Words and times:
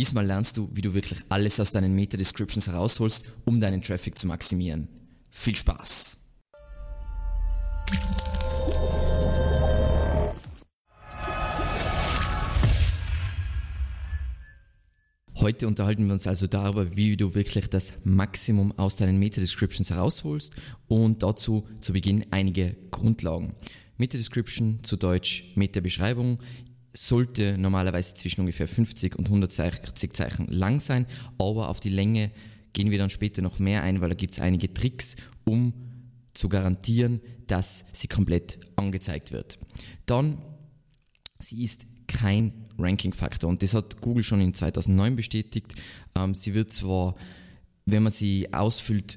Diesmal 0.00 0.24
lernst 0.24 0.56
du, 0.56 0.70
wie 0.72 0.80
du 0.80 0.94
wirklich 0.94 1.18
alles 1.28 1.60
aus 1.60 1.72
deinen 1.72 1.94
Meta-Descriptions 1.94 2.66
herausholst, 2.66 3.22
um 3.44 3.60
deinen 3.60 3.82
Traffic 3.82 4.16
zu 4.16 4.26
maximieren. 4.26 4.88
Viel 5.30 5.54
Spaß! 5.54 6.16
Heute 15.34 15.68
unterhalten 15.68 16.06
wir 16.06 16.14
uns 16.14 16.26
also 16.26 16.46
darüber, 16.46 16.96
wie 16.96 17.18
du 17.18 17.34
wirklich 17.34 17.68
das 17.68 17.92
Maximum 18.04 18.72
aus 18.78 18.96
deinen 18.96 19.18
Meta-Descriptions 19.18 19.90
herausholst 19.90 20.56
und 20.88 21.22
dazu 21.22 21.68
zu 21.80 21.92
Beginn 21.92 22.24
einige 22.30 22.74
Grundlagen. 22.90 23.54
Meta-Description 23.98 24.78
zu 24.82 24.96
Deutsch 24.96 25.52
Meta-Beschreibung 25.56 26.38
sollte 26.92 27.56
normalerweise 27.58 28.14
zwischen 28.14 28.40
ungefähr 28.40 28.68
50 28.68 29.16
und 29.16 29.26
160 29.26 30.12
Zeichen 30.12 30.46
lang 30.48 30.80
sein, 30.80 31.06
aber 31.38 31.68
auf 31.68 31.80
die 31.80 31.90
Länge 31.90 32.30
gehen 32.72 32.90
wir 32.90 32.98
dann 32.98 33.10
später 33.10 33.42
noch 33.42 33.58
mehr 33.58 33.82
ein, 33.82 34.00
weil 34.00 34.08
da 34.08 34.14
gibt 34.14 34.34
es 34.34 34.40
einige 34.40 34.72
Tricks, 34.72 35.16
um 35.44 35.72
zu 36.34 36.48
garantieren, 36.48 37.20
dass 37.46 37.86
sie 37.92 38.08
komplett 38.08 38.58
angezeigt 38.76 39.32
wird. 39.32 39.58
Dann, 40.06 40.38
sie 41.40 41.64
ist 41.64 41.82
kein 42.06 42.66
Ranking-Faktor. 42.78 43.48
Und 43.48 43.62
das 43.62 43.74
hat 43.74 44.00
Google 44.00 44.24
schon 44.24 44.40
in 44.40 44.54
2009 44.54 45.16
bestätigt. 45.16 45.74
Ähm, 46.14 46.34
sie 46.34 46.54
wird 46.54 46.72
zwar, 46.72 47.14
wenn 47.86 48.02
man 48.02 48.12
sie 48.12 48.52
ausfüllt, 48.52 49.16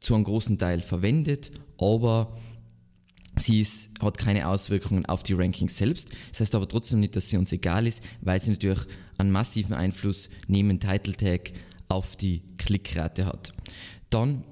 zu 0.00 0.14
einem 0.14 0.24
großen 0.24 0.58
Teil 0.58 0.80
verwendet, 0.80 1.50
aber 1.78 2.38
sie 3.40 3.60
ist, 3.60 4.02
hat 4.02 4.18
keine 4.18 4.48
Auswirkungen 4.48 5.06
auf 5.06 5.22
die 5.22 5.34
Rankings 5.34 5.76
selbst. 5.76 6.10
Das 6.30 6.40
heißt 6.40 6.54
aber 6.54 6.68
trotzdem 6.68 7.00
nicht, 7.00 7.16
dass 7.16 7.30
sie 7.30 7.36
uns 7.36 7.52
egal 7.52 7.86
ist, 7.86 8.02
weil 8.20 8.40
sie 8.40 8.50
natürlich 8.50 8.80
einen 9.18 9.30
massiven 9.30 9.74
Einfluss 9.74 10.30
neben 10.48 10.78
Title 10.80 11.14
Tag 11.14 11.52
auf 11.88 12.16
die 12.16 12.42
Klickrate 12.58 13.26
hat. 13.26 13.52
Dann, 14.10 14.44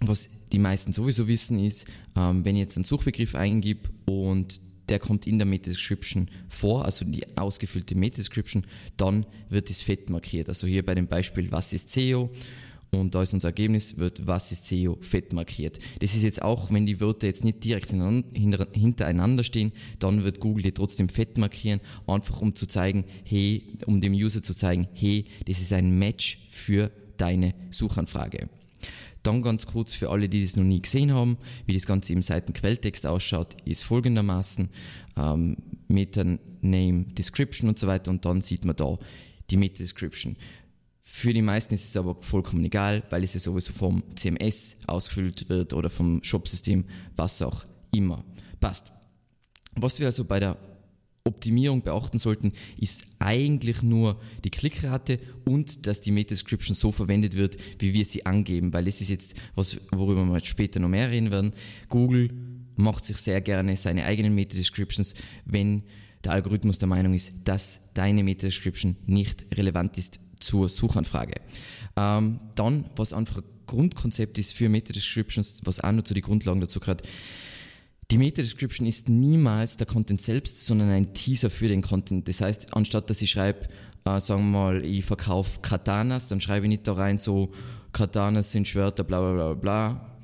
was 0.00 0.28
die 0.52 0.58
meisten 0.58 0.92
sowieso 0.92 1.28
wissen, 1.28 1.58
ist, 1.58 1.86
ähm, 2.16 2.44
wenn 2.44 2.56
ich 2.56 2.62
jetzt 2.62 2.76
einen 2.76 2.84
Suchbegriff 2.84 3.34
eingib 3.34 3.90
und 4.06 4.60
der 4.88 4.98
kommt 4.98 5.26
in 5.26 5.38
der 5.38 5.46
Meta-Description 5.46 6.30
vor, 6.48 6.84
also 6.84 7.04
die 7.04 7.36
ausgefüllte 7.36 7.94
Meta-Description, 7.94 8.64
dann 8.96 9.26
wird 9.50 9.68
es 9.70 9.82
fett 9.82 10.08
markiert. 10.08 10.48
Also 10.48 10.66
hier 10.66 10.84
bei 10.84 10.94
dem 10.94 11.06
Beispiel, 11.06 11.52
was 11.52 11.72
ist 11.72 11.90
SEO? 11.90 12.30
Und 12.90 13.14
da 13.14 13.22
ist 13.22 13.34
unser 13.34 13.48
Ergebnis, 13.48 13.98
wird 13.98 14.26
was 14.26 14.50
ist 14.50 14.66
SEO 14.66 14.96
fett 15.00 15.32
markiert. 15.32 15.78
Das 16.00 16.14
ist 16.14 16.22
jetzt 16.22 16.40
auch, 16.40 16.70
wenn 16.70 16.86
die 16.86 17.00
Wörter 17.00 17.26
jetzt 17.26 17.44
nicht 17.44 17.62
direkt 17.62 17.90
hintereinander 17.90 19.44
stehen, 19.44 19.72
dann 19.98 20.24
wird 20.24 20.40
Google 20.40 20.62
die 20.62 20.72
trotzdem 20.72 21.08
fett 21.08 21.36
markieren, 21.36 21.80
einfach 22.06 22.40
um 22.40 22.54
zu 22.54 22.66
zeigen, 22.66 23.04
hey, 23.24 23.64
um 23.86 24.00
dem 24.00 24.14
User 24.14 24.42
zu 24.42 24.54
zeigen, 24.54 24.88
hey, 24.94 25.26
das 25.46 25.60
ist 25.60 25.72
ein 25.72 25.98
Match 25.98 26.38
für 26.48 26.90
deine 27.18 27.54
Suchanfrage. 27.70 28.48
Dann 29.22 29.42
ganz 29.42 29.66
kurz 29.66 29.92
für 29.92 30.10
alle, 30.10 30.28
die 30.28 30.42
das 30.42 30.56
noch 30.56 30.64
nie 30.64 30.80
gesehen 30.80 31.12
haben, 31.12 31.36
wie 31.66 31.74
das 31.74 31.86
Ganze 31.86 32.12
im 32.12 32.22
Seitenquelltext 32.22 33.04
ausschaut, 33.04 33.56
ist 33.64 33.82
folgendermaßen 33.84 34.70
ähm, 35.16 35.56
Meta 35.88 36.24
Name 36.60 37.04
Description 37.12 37.68
und 37.68 37.78
so 37.78 37.86
weiter 37.86 38.10
und 38.10 38.24
dann 38.24 38.40
sieht 38.40 38.64
man 38.64 38.76
da 38.76 38.98
die 39.50 39.56
Meta 39.56 39.78
Description. 39.78 40.36
Für 41.10 41.32
die 41.32 41.42
meisten 41.42 41.74
ist 41.74 41.88
es 41.88 41.96
aber 41.96 42.16
vollkommen 42.20 42.64
egal, 42.64 43.02
weil 43.10 43.24
es 43.24 43.34
ja 43.34 43.40
sowieso 43.40 43.72
vom 43.72 44.04
CMS 44.14 44.76
ausgefüllt 44.86 45.48
wird 45.48 45.72
oder 45.72 45.90
vom 45.90 46.22
Shopsystem, 46.22 46.84
was 47.16 47.42
auch 47.42 47.64
immer. 47.90 48.24
Passt. 48.60 48.92
Was 49.74 49.98
wir 49.98 50.06
also 50.06 50.24
bei 50.24 50.38
der 50.38 50.56
Optimierung 51.24 51.82
beachten 51.82 52.20
sollten, 52.20 52.52
ist 52.78 53.04
eigentlich 53.18 53.82
nur 53.82 54.20
die 54.44 54.50
Klickrate 54.50 55.18
und 55.44 55.86
dass 55.88 56.02
die 56.02 56.12
Meta-Description 56.12 56.76
so 56.76 56.92
verwendet 56.92 57.36
wird, 57.36 57.56
wie 57.80 57.94
wir 57.94 58.04
sie 58.04 58.24
angeben, 58.24 58.72
weil 58.72 58.86
es 58.86 59.00
ist 59.00 59.08
jetzt 59.08 59.34
was, 59.56 59.78
worüber 59.90 60.24
wir 60.24 60.40
später 60.44 60.78
noch 60.78 60.88
mehr 60.88 61.10
reden 61.10 61.32
werden. 61.32 61.52
Google 61.88 62.30
macht 62.76 63.04
sich 63.04 63.16
sehr 63.16 63.40
gerne 63.40 63.76
seine 63.76 64.04
eigenen 64.04 64.36
Meta-Descriptions, 64.36 65.14
wenn 65.46 65.82
der 66.22 66.32
Algorithmus 66.32 66.78
der 66.78 66.88
Meinung 66.88 67.14
ist, 67.14 67.32
dass 67.44 67.92
deine 67.94 68.22
Meta-Description 68.22 68.96
nicht 69.06 69.46
relevant 69.56 69.98
ist 69.98 70.20
zur 70.40 70.68
Suchanfrage. 70.68 71.34
Ähm, 71.96 72.40
dann, 72.54 72.86
was 72.96 73.12
einfach 73.12 73.38
ein 73.38 73.44
Grundkonzept 73.66 74.38
ist 74.38 74.54
für 74.54 74.68
Meta-Descriptions, 74.68 75.60
was 75.64 75.80
auch 75.80 75.92
noch 75.92 76.04
zu 76.04 76.14
den 76.14 76.22
Grundlagen 76.22 76.60
dazu 76.60 76.80
gehört, 76.80 77.02
die 78.10 78.16
Meta-Description 78.16 78.86
ist 78.86 79.10
niemals 79.10 79.76
der 79.76 79.86
Content 79.86 80.22
selbst, 80.22 80.64
sondern 80.64 80.88
ein 80.88 81.12
Teaser 81.12 81.50
für 81.50 81.68
den 81.68 81.82
Content. 81.82 82.26
Das 82.26 82.40
heißt, 82.40 82.74
anstatt 82.74 83.10
dass 83.10 83.20
ich 83.20 83.30
schreibe, 83.30 83.68
äh, 84.04 84.20
sagen 84.20 84.50
wir 84.50 84.58
mal, 84.58 84.84
ich 84.84 85.04
verkaufe 85.04 85.60
Katanas, 85.60 86.28
dann 86.28 86.40
schreibe 86.40 86.66
ich 86.66 86.70
nicht 86.70 86.86
da 86.86 86.94
rein 86.94 87.18
so, 87.18 87.52
Katanas 87.92 88.52
sind 88.52 88.66
Schwerter, 88.66 89.04
bla 89.04 89.20
bla 89.20 89.32
bla 89.32 89.54
bla, 89.54 90.18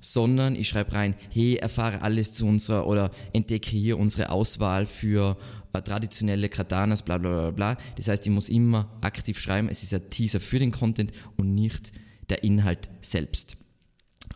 sondern 0.00 0.56
ich 0.56 0.68
schreibe 0.68 0.92
rein, 0.92 1.14
hey, 1.30 1.56
erfahre 1.56 2.02
alles 2.02 2.34
zu 2.34 2.46
unserer 2.46 2.86
oder 2.86 3.10
entdecke 3.32 3.76
hier 3.76 3.98
unsere 3.98 4.30
Auswahl 4.30 4.86
für 4.86 5.36
traditionelle 5.72 6.48
Katanas, 6.48 7.02
bla 7.02 7.18
bla 7.18 7.30
bla 7.30 7.50
bla. 7.50 7.78
Das 7.96 8.08
heißt, 8.08 8.26
ich 8.26 8.32
muss 8.32 8.48
immer 8.48 8.98
aktiv 9.00 9.38
schreiben, 9.38 9.68
es 9.68 9.82
ist 9.82 9.94
ein 9.94 10.10
Teaser 10.10 10.40
für 10.40 10.58
den 10.58 10.72
Content 10.72 11.12
und 11.36 11.54
nicht 11.54 11.92
der 12.28 12.44
Inhalt 12.44 12.90
selbst. 13.00 13.56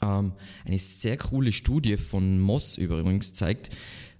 Ähm, 0.03 0.33
eine 0.65 0.78
sehr 0.78 1.17
coole 1.17 1.53
Studie 1.53 1.97
von 1.97 2.41
Moss 2.41 2.78
übrigens 2.78 3.33
zeigt, 3.34 3.71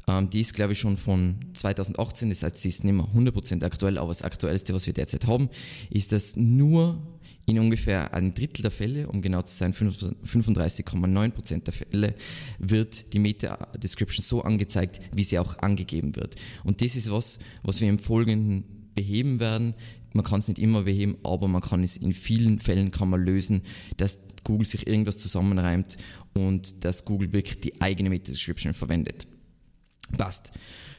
ähm, 0.07 0.31
die 0.31 0.41
ist 0.41 0.55
glaube 0.55 0.73
ich 0.73 0.79
schon 0.79 0.97
von 0.97 1.37
2018, 1.55 2.29
das 2.29 2.43
heißt 2.43 2.59
sie 2.59 2.69
ist 2.69 2.85
nicht 2.85 2.95
mehr 2.95 3.07
100% 3.07 3.65
aktuell, 3.65 3.99
aber 3.99 4.09
das 4.09 4.23
aktuellste, 4.23 4.75
was 4.75 4.87
wir 4.87 4.93
derzeit 4.93 5.27
haben, 5.27 5.49
ist, 5.91 6.13
dass 6.13 6.37
nur 6.37 7.03
in 7.47 7.59
ungefähr 7.59 8.15
ein 8.15 8.32
Drittel 8.32 8.62
der 8.62 8.71
Fälle, 8.71 9.06
um 9.09 9.21
genau 9.21 9.43
zu 9.43 9.55
sein 9.55 9.75
35,9% 9.75 11.65
der 11.65 11.72
Fälle, 11.72 12.15
wird 12.59 13.12
die 13.12 13.19
Meta-Description 13.19 14.22
so 14.22 14.43
angezeigt, 14.43 15.00
wie 15.12 15.22
sie 15.22 15.38
auch 15.38 15.59
angegeben 15.59 16.16
wird. 16.16 16.37
Und 16.62 16.81
das 16.81 16.97
ist 16.97 17.10
was, 17.10 17.38
was 17.62 17.81
wir 17.81 17.88
im 17.88 17.99
Folgenden 17.99 18.88
beheben 18.94 19.41
werden. 19.41 19.75
Man 20.12 20.25
kann 20.25 20.38
es 20.38 20.49
nicht 20.49 20.59
immer 20.59 20.82
beheben, 20.82 21.19
aber 21.22 21.49
man 21.49 21.60
kann 21.60 21.82
es 21.82 21.97
in 21.97 22.12
vielen 22.12 22.60
Fällen 22.60 22.91
kann 22.91 23.10
man 23.10 23.22
lösen, 23.22 23.62
dass 23.97 24.21
Google 24.44 24.66
sich 24.66 24.87
irgendwas 24.87 25.19
zusammenreimt 25.19 25.97
und 26.32 26.84
dass 26.84 27.05
Google 27.05 27.32
wirklich 27.32 27.61
die 27.61 27.81
eigene 27.81 28.11
Meta-Description 28.11 28.75
verwendet. 28.75 29.26
Passt. 30.16 30.53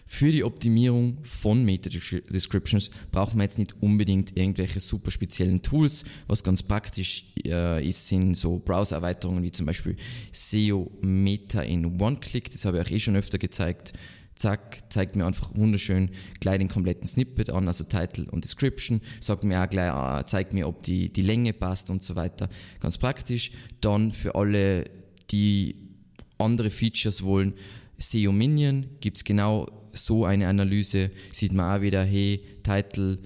Für 0.08 0.32
die 0.32 0.44
Optimierung 0.44 1.18
von 1.24 1.64
Meta-Descriptions 1.64 2.92
brauchen 3.12 3.38
wir 3.38 3.44
jetzt 3.44 3.58
nicht 3.58 3.82
unbedingt 3.82 4.38
irgendwelche 4.38 4.80
super 4.80 5.10
speziellen 5.10 5.62
Tools. 5.62 6.06
Was 6.28 6.44
ganz 6.44 6.62
praktisch 6.62 7.26
äh, 7.44 7.86
ist, 7.88 8.08
sind 8.08 8.36
so 8.36 8.60
Browser-Erweiterungen 8.60 9.44
wie 9.44 9.52
zum 9.52 9.66
Beispiel 9.66 9.96
SEO 10.32 10.92
Meta 11.02 11.62
in 11.62 12.00
One-Click. 12.00 12.52
Das 12.52 12.66
habe 12.66 12.78
ich 12.78 12.86
auch 12.86 12.92
eh 12.92 13.00
schon 13.00 13.16
öfter 13.16 13.40
gezeigt 13.40 13.94
zack, 14.36 14.84
zeigt 14.90 15.16
mir 15.16 15.26
einfach 15.26 15.56
wunderschön 15.56 16.12
gleich 16.40 16.60
den 16.60 16.68
kompletten 16.68 17.08
Snippet 17.08 17.50
an, 17.50 17.68
also 17.68 17.86
Title 17.86 18.30
und 18.32 18.44
Description, 18.44 19.02
sagt 19.20 19.44
mir 19.44 19.64
auch 19.64 19.70
gleich, 19.70 20.22
äh, 20.22 20.26
zeigt 20.26 20.54
mir, 20.54 20.68
ob 20.68 20.84
die, 20.84 21.12
die 21.12 21.22
Länge 21.22 21.54
passt 21.54 21.90
und 21.90 22.04
so 22.04 22.16
weiter. 22.16 22.50
Ganz 22.80 22.98
praktisch. 22.98 23.52
Dann 23.82 24.12
für 24.12 24.36
alle, 24.36 24.86
die 25.32 25.76
andere 26.38 26.70
Features 26.70 27.24
wollen, 27.24 27.54
SEO 27.98 28.34
Minion 28.34 28.88
gibt's 29.00 29.24
genau 29.24 29.68
so 29.95 30.25
eine 30.25 30.47
Analyse, 30.47 31.11
sieht 31.31 31.53
man 31.53 31.78
auch 31.78 31.81
wieder, 31.81 32.03
hey, 32.03 32.41
Title, 32.63 33.19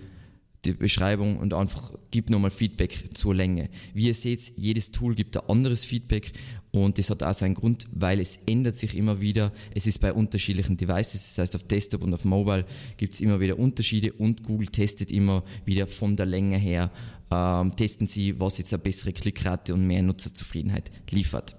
die 0.66 0.74
Beschreibung 0.74 1.38
und 1.38 1.54
einfach 1.54 1.94
gibt 2.12 2.30
nochmal 2.30 2.52
Feedback 2.52 3.16
zur 3.16 3.34
Länge. 3.34 3.70
Wie 3.94 4.08
ihr 4.08 4.14
seht, 4.14 4.54
jedes 4.58 4.92
Tool 4.92 5.16
gibt 5.16 5.38
ein 5.38 5.50
anderes 5.50 5.86
Feedback 5.86 6.34
und 6.72 6.98
das 6.98 7.10
hat 7.10 7.24
auch 7.24 7.34
seinen 7.34 7.56
Grund, 7.56 7.88
weil 7.94 8.20
es 8.20 8.38
ändert 8.46 8.76
sich 8.76 8.96
immer 8.96 9.22
wieder. 9.22 9.52
Es 9.74 9.88
ist 9.88 10.00
bei 10.00 10.14
unterschiedlichen 10.14 10.78
Devices, 10.78 11.26
das 11.26 11.38
heißt 11.38 11.56
auf 11.56 11.64
Desktop 11.64 12.04
und 12.04 12.14
auf 12.14 12.26
Mobile 12.26 12.66
gibt 12.98 13.14
es 13.14 13.22
immer 13.22 13.40
wieder 13.40 13.58
Unterschiede 13.58 14.14
und 14.14 14.44
Google 14.44 14.68
testet 14.68 15.12
immer 15.12 15.44
wieder 15.66 15.88
von 15.88 16.16
der 16.16 16.26
Länge 16.26 16.58
her, 16.58 16.92
ähm, 17.32 17.76
testen 17.76 18.08
sie, 18.08 18.40
was 18.40 18.58
jetzt 18.58 18.74
eine 18.74 18.84
bessere 18.84 19.14
Klickrate 19.14 19.74
und 19.74 19.88
mehr 19.88 20.04
Nutzerzufriedenheit 20.04 20.92
liefert. 21.10 21.59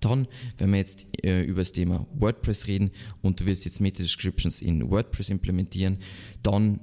Dann, 0.00 0.26
wenn 0.58 0.70
wir 0.70 0.78
jetzt 0.78 1.06
äh, 1.24 1.42
über 1.42 1.62
das 1.62 1.72
Thema 1.72 2.06
WordPress 2.14 2.66
reden 2.66 2.90
und 3.22 3.40
du 3.40 3.46
willst 3.46 3.64
jetzt 3.64 3.80
Meta-Descriptions 3.80 4.60
in 4.60 4.90
WordPress 4.90 5.30
implementieren, 5.30 5.98
dann 6.42 6.80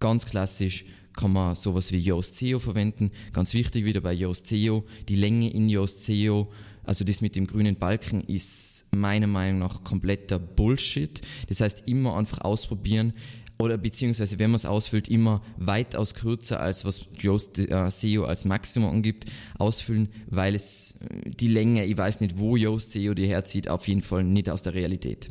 ganz 0.00 0.26
klassisch 0.26 0.84
kann 1.14 1.32
man 1.32 1.54
sowas 1.54 1.92
wie 1.92 1.98
Yoast 1.98 2.36
SEO 2.36 2.58
verwenden. 2.58 3.10
Ganz 3.32 3.54
wichtig 3.54 3.84
wieder 3.84 4.00
bei 4.00 4.12
Yoast 4.12 4.46
SEO, 4.48 4.84
die 5.08 5.16
Länge 5.16 5.52
in 5.52 5.68
Yoast 5.68 6.04
SEO, 6.04 6.50
also 6.84 7.04
das 7.04 7.20
mit 7.20 7.34
dem 7.34 7.46
grünen 7.46 7.76
Balken 7.76 8.22
ist 8.22 8.86
meiner 8.94 9.26
Meinung 9.26 9.60
nach 9.60 9.84
kompletter 9.84 10.38
Bullshit. 10.38 11.20
Das 11.48 11.60
heißt, 11.60 11.88
immer 11.88 12.16
einfach 12.16 12.42
ausprobieren. 12.42 13.14
Oder 13.58 13.78
beziehungsweise 13.78 14.38
wenn 14.38 14.50
man 14.50 14.56
es 14.56 14.66
ausfüllt, 14.66 15.08
immer 15.08 15.40
weitaus 15.56 16.14
kürzer 16.14 16.60
als 16.60 16.84
was 16.84 17.06
Yoast 17.20 17.58
äh, 17.58 17.90
SEO 17.90 18.24
als 18.24 18.44
Maximum 18.44 18.90
angibt, 18.90 19.26
ausfüllen, 19.58 20.08
weil 20.26 20.54
es 20.54 20.96
äh, 21.08 21.30
die 21.30 21.48
Länge, 21.48 21.84
ich 21.84 21.96
weiß 21.96 22.20
nicht, 22.20 22.38
wo 22.38 22.56
Yoast 22.56 22.92
SEO 22.92 23.14
die 23.14 23.26
herzieht, 23.26 23.68
auf 23.68 23.86
jeden 23.86 24.02
Fall 24.02 24.24
nicht 24.24 24.50
aus 24.50 24.62
der 24.62 24.74
Realität. 24.74 25.30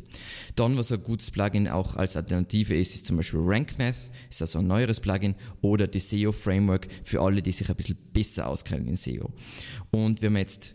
Dann, 0.56 0.76
was 0.78 0.90
ein 0.90 1.02
gutes 1.02 1.30
Plugin 1.30 1.68
auch 1.68 1.96
als 1.96 2.16
Alternative 2.16 2.74
ist, 2.74 2.94
ist 2.94 3.06
zum 3.06 3.18
Beispiel 3.18 3.40
RankMath, 3.42 4.10
ist 4.30 4.40
also 4.40 4.60
ein 4.60 4.66
neueres 4.66 5.00
Plugin, 5.00 5.34
oder 5.60 5.86
die 5.86 6.00
SEO 6.00 6.32
Framework 6.32 6.88
für 7.02 7.20
alle, 7.20 7.42
die 7.42 7.52
sich 7.52 7.68
ein 7.68 7.76
bisschen 7.76 7.98
besser 8.12 8.48
auskennen 8.48 8.88
in 8.88 8.96
SEO. 8.96 9.32
Und 9.90 10.22
wenn 10.22 10.32
man 10.32 10.40
jetzt 10.40 10.74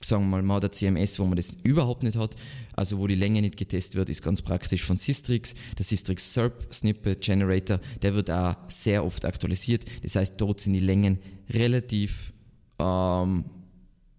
sagen 0.00 0.30
wir 0.30 0.40
mal, 0.42 0.60
der 0.60 0.72
CMS, 0.72 1.18
wo 1.18 1.24
man 1.24 1.36
das 1.36 1.56
überhaupt 1.62 2.02
nicht 2.02 2.16
hat, 2.16 2.36
also 2.74 2.98
wo 2.98 3.06
die 3.06 3.14
Länge 3.14 3.42
nicht 3.42 3.56
getestet 3.56 3.96
wird, 3.96 4.08
ist 4.08 4.22
ganz 4.22 4.42
praktisch 4.42 4.84
von 4.84 4.96
Systrix. 4.96 5.54
Der 5.76 5.84
Systrix 5.84 6.32
SERP 6.32 6.72
Snippet 6.72 7.20
Generator, 7.20 7.80
der 8.02 8.14
wird 8.14 8.30
auch 8.30 8.56
sehr 8.68 9.04
oft 9.04 9.24
aktualisiert. 9.24 9.84
Das 10.02 10.16
heißt, 10.16 10.34
dort 10.40 10.60
sind 10.60 10.74
die 10.74 10.80
Längen 10.80 11.18
relativ 11.50 12.32
ähm, 12.78 13.44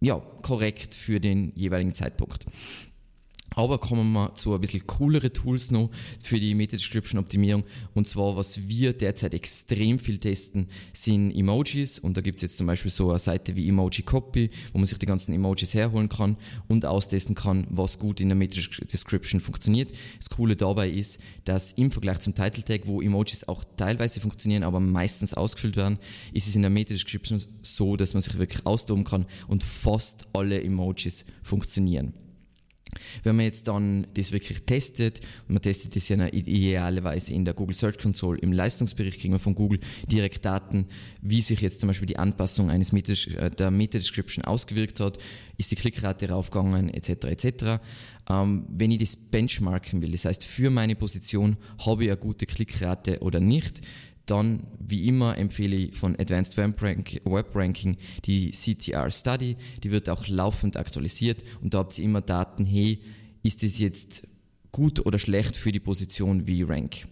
ja, 0.02 0.22
korrekt 0.42 0.96
für 0.96 1.20
den 1.20 1.54
jeweiligen 1.56 1.96
Zeitpunkt. 1.96 2.46
Aber 3.56 3.80
kommen 3.80 4.14
wir 4.14 4.36
zu 4.36 4.54
ein 4.54 4.62
bisschen 4.62 4.86
coolere 4.86 5.34
Tools 5.34 5.72
noch 5.72 5.90
für 6.24 6.40
die 6.40 6.54
Meta-Description-Optimierung. 6.54 7.64
Und 7.94 8.08
zwar, 8.08 8.36
was 8.36 8.68
wir 8.68 8.94
derzeit 8.94 9.34
extrem 9.34 10.00
viel 10.00 10.18
testen, 10.20 10.68
sind 10.94 11.32
Emojis. 11.32 12.00
Und 12.00 12.16
da 12.16 12.22
gibt 12.22 12.38
es 12.38 12.44
jetzt 12.44 12.58
zum 12.58 12.68
Beispiel 12.68 12.92
so 12.92 13.10
eine 13.10 13.20
Seite 13.20 13.56
wie 13.56 13.68
Emoji 13.68 14.04
Copy, 14.04 14.50
wo 14.72 14.78
man 14.78 14.86
sich 14.86 14.98
die 14.98 15.06
ganzen 15.06 15.34
Emojis 15.34 15.74
herholen 15.74 16.10
kann 16.10 16.38
und 16.68 16.86
austesten 16.86 17.36
kann, 17.36 17.66
was 17.70 18.00
gut 18.00 18.22
in 18.22 18.30
der 18.30 18.36
Meta-Description 18.36 19.42
funktioniert. 19.42 19.92
Das 20.18 20.30
Coole 20.30 20.56
dabei 20.56 20.90
ist, 20.90 21.20
dass 21.46 21.72
im 21.74 21.92
Vergleich 21.92 22.20
zum 22.20 22.36
Title 22.36 22.64
Tag, 22.64 22.88
wo 22.88 23.02
Emojis 23.02 23.48
auch 23.48 23.64
teilweise 23.76 24.20
funktionieren, 24.20 24.64
aber 24.64 24.80
meistens 24.80 25.34
ausgefüllt 25.34 25.76
werden, 25.76 25.98
ist 26.34 26.48
es 26.48 26.56
in 26.56 26.62
der 26.62 26.72
Meta-Description 26.72 27.42
so, 27.62 27.96
dass 27.96 28.14
man 28.14 28.22
sich 28.22 28.38
wirklich 28.38 28.66
austoben 28.66 29.04
kann 29.04 29.26
und 29.48 29.64
fast 29.64 30.28
alle 30.34 30.62
Emojis 30.62 31.26
funktionieren. 31.42 32.14
Wenn 33.24 33.36
man 33.36 33.46
jetzt 33.46 33.68
dann 33.68 34.08
das 34.14 34.32
wirklich 34.32 34.64
testet, 34.64 35.20
und 35.48 35.56
man 35.56 35.62
testet 35.62 35.96
das 35.96 36.10
ja 36.10 36.26
idealerweise 36.28 37.34
in 37.34 37.46
der 37.46 37.54
Google 37.54 37.76
Search 37.76 37.98
Console, 37.98 38.40
im 38.40 38.52
Leistungsbericht 38.52 39.20
kriegen 39.20 39.34
wir 39.34 39.40
von 39.40 39.56
Google 39.56 39.80
direkt 40.12 40.46
Daten, 40.46 40.88
wie 41.22 41.42
sich 41.42 41.62
jetzt 41.62 41.80
zum 41.80 41.88
Beispiel 41.88 42.08
die 42.08 42.18
Anpassung 42.18 42.70
eines 42.70 42.92
Meta, 42.92 43.14
äh, 43.38 43.52
der 43.52 43.72
Meta-Description 43.72 44.46
ausgewirkt 44.46 45.00
hat, 45.00 45.18
ist 45.58 45.72
die 45.72 45.76
Klickrate 45.76 46.30
raufgegangen, 46.30 46.90
etc. 46.90 47.10
etc. 47.26 47.82
Ähm, 48.30 48.66
wenn 48.70 48.92
ich 48.92 49.00
das 49.00 49.16
benchmarken 49.16 50.02
will, 50.02 50.12
das 50.12 50.26
heißt 50.26 50.44
für 50.44 50.70
meine 50.70 50.96
Position 50.96 51.58
habe 51.86 52.06
ich 52.06 52.10
eine 52.10 52.20
gute 52.20 52.46
Klickrate 52.46 53.20
oder 53.20 53.40
nicht, 53.40 53.82
dann, 54.30 54.68
wie 54.80 55.08
immer, 55.08 55.38
empfehle 55.38 55.76
ich 55.76 55.96
von 55.96 56.16
Advanced 56.20 56.58
Web 56.58 57.56
Ranking 57.56 57.98
die 58.26 58.52
CTR 58.52 59.10
Study. 59.12 59.56
Die 59.84 59.92
wird 59.92 60.10
auch 60.10 60.28
laufend 60.28 60.78
aktualisiert 60.78 61.44
und 61.62 61.74
da 61.74 61.80
habt 61.80 61.98
ihr 61.98 62.06
immer 62.06 62.22
Daten, 62.22 62.66
hey, 62.66 63.02
ist 63.44 63.64
es 63.64 63.80
jetzt 63.80 64.28
gut 64.72 65.06
oder 65.06 65.20
schlecht 65.20 65.56
für 65.56 65.72
die 65.72 65.80
Position 65.80 66.48
wie 66.48 66.64
Rank? 66.64 67.08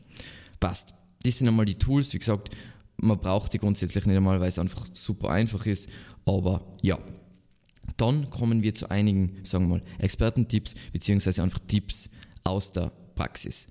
Passt. 0.60 0.94
Das 1.24 1.38
sind 1.38 1.48
einmal 1.48 1.66
die 1.66 1.76
Tools. 1.76 2.14
Wie 2.14 2.20
gesagt, 2.20 2.56
man 2.98 3.20
braucht 3.20 3.54
die 3.54 3.60
grundsätzlich 3.60 4.06
nicht 4.06 4.18
einmal, 4.18 4.40
weil 4.40 4.50
es 4.50 4.60
einfach 4.60 4.88
super 4.94 5.30
einfach 5.30 5.66
ist. 5.66 5.90
Aber 6.26 6.78
ja. 6.82 6.98
Dann 7.96 8.30
kommen 8.30 8.62
wir 8.62 8.76
zu 8.76 8.92
einigen, 8.92 9.38
sagen 9.44 9.70
wir 9.70 9.78
mal, 9.78 9.84
Expertentipps, 9.98 10.76
beziehungsweise 10.92 11.42
einfach 11.42 11.60
Tipps 11.68 12.10
aus 12.44 12.72
der 12.74 12.92
Praxis. 13.16 13.70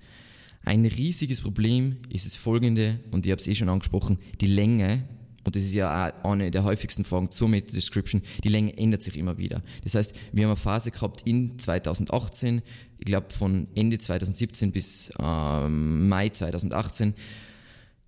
Ein 0.67 0.85
riesiges 0.85 1.39
Problem 1.39 1.95
ist 2.09 2.25
das 2.25 2.35
folgende, 2.35 2.99
und 3.11 3.25
ich 3.25 3.31
habe 3.31 3.39
es 3.39 3.47
eh 3.47 3.55
schon 3.55 3.69
angesprochen, 3.69 4.17
die 4.41 4.47
Länge, 4.47 5.07
und 5.45 5.55
das 5.55 5.63
ist 5.63 5.73
ja 5.73 6.13
auch 6.23 6.31
eine 6.31 6.51
der 6.51 6.65
häufigsten 6.65 7.05
Fragen 7.05 7.31
zur 7.31 7.47
Meta-Description, 7.47 8.21
die 8.43 8.49
Länge 8.49 8.77
ändert 8.77 9.01
sich 9.01 9.15
immer 9.15 9.37
wieder. 9.37 9.63
Das 9.85 9.95
heißt, 9.95 10.13
wir 10.33 10.43
haben 10.43 10.49
eine 10.49 10.57
Phase 10.57 10.91
gehabt 10.91 11.21
in 11.23 11.57
2018, 11.57 12.61
ich 12.99 13.05
glaube 13.05 13.27
von 13.29 13.69
Ende 13.75 13.97
2017 13.97 14.73
bis 14.73 15.13
ähm, 15.21 16.09
Mai 16.09 16.27
2018, 16.27 17.13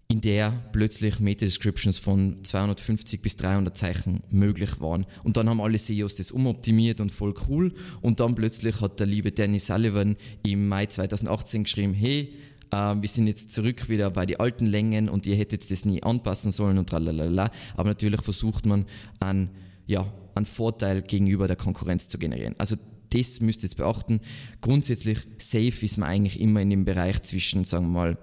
in 0.09 0.19
der 0.19 0.51
plötzlich 0.73 1.21
Meta-Descriptions 1.21 1.97
von 1.97 2.43
250 2.43 3.21
bis 3.21 3.37
300 3.37 3.77
Zeichen 3.77 4.21
möglich 4.31 4.81
waren. 4.81 5.05
Und 5.23 5.37
dann 5.37 5.47
haben 5.47 5.61
alle 5.61 5.77
SEOs 5.77 6.15
das 6.15 6.31
umoptimiert 6.31 6.99
und 6.99 7.11
voll 7.11 7.33
cool. 7.47 7.73
Und 8.01 8.19
dann 8.19 8.35
plötzlich 8.35 8.81
hat 8.81 8.99
der 8.99 9.07
liebe 9.07 9.31
Danny 9.31 9.59
Sullivan 9.59 10.17
im 10.43 10.67
Mai 10.67 10.87
2018 10.87 11.63
geschrieben, 11.63 11.93
hey, 11.93 12.33
äh, 12.71 12.95
wir 12.95 13.09
sind 13.09 13.27
jetzt 13.27 13.51
zurück 13.51 13.89
wieder 13.89 14.11
bei 14.11 14.25
den 14.25 14.39
alten 14.39 14.65
Längen 14.65 15.09
und 15.09 15.25
ihr 15.25 15.35
hättet 15.35 15.69
das 15.69 15.85
nie 15.85 16.03
anpassen 16.03 16.51
sollen 16.51 16.77
und 16.77 16.89
tralalala. 16.89 17.51
Aber 17.75 17.89
natürlich 17.89 18.21
versucht 18.21 18.65
man 18.65 18.85
einen, 19.19 19.49
ja, 19.87 20.11
einen 20.35 20.45
Vorteil 20.45 21.01
gegenüber 21.01 21.47
der 21.47 21.57
Konkurrenz 21.57 22.07
zu 22.07 22.17
generieren. 22.17 22.55
Also 22.57 22.75
das 23.11 23.39
müsst 23.39 23.61
ihr 23.61 23.69
jetzt 23.69 23.77
beachten. 23.77 24.21
Grundsätzlich 24.61 25.19
safe 25.37 25.85
ist 25.85 25.97
man 25.97 26.09
eigentlich 26.09 26.39
immer 26.39 26.61
in 26.61 26.69
dem 26.69 26.85
Bereich 26.85 27.21
zwischen, 27.23 27.63
sagen 27.63 27.87
wir 27.87 27.99
mal, 27.99 28.17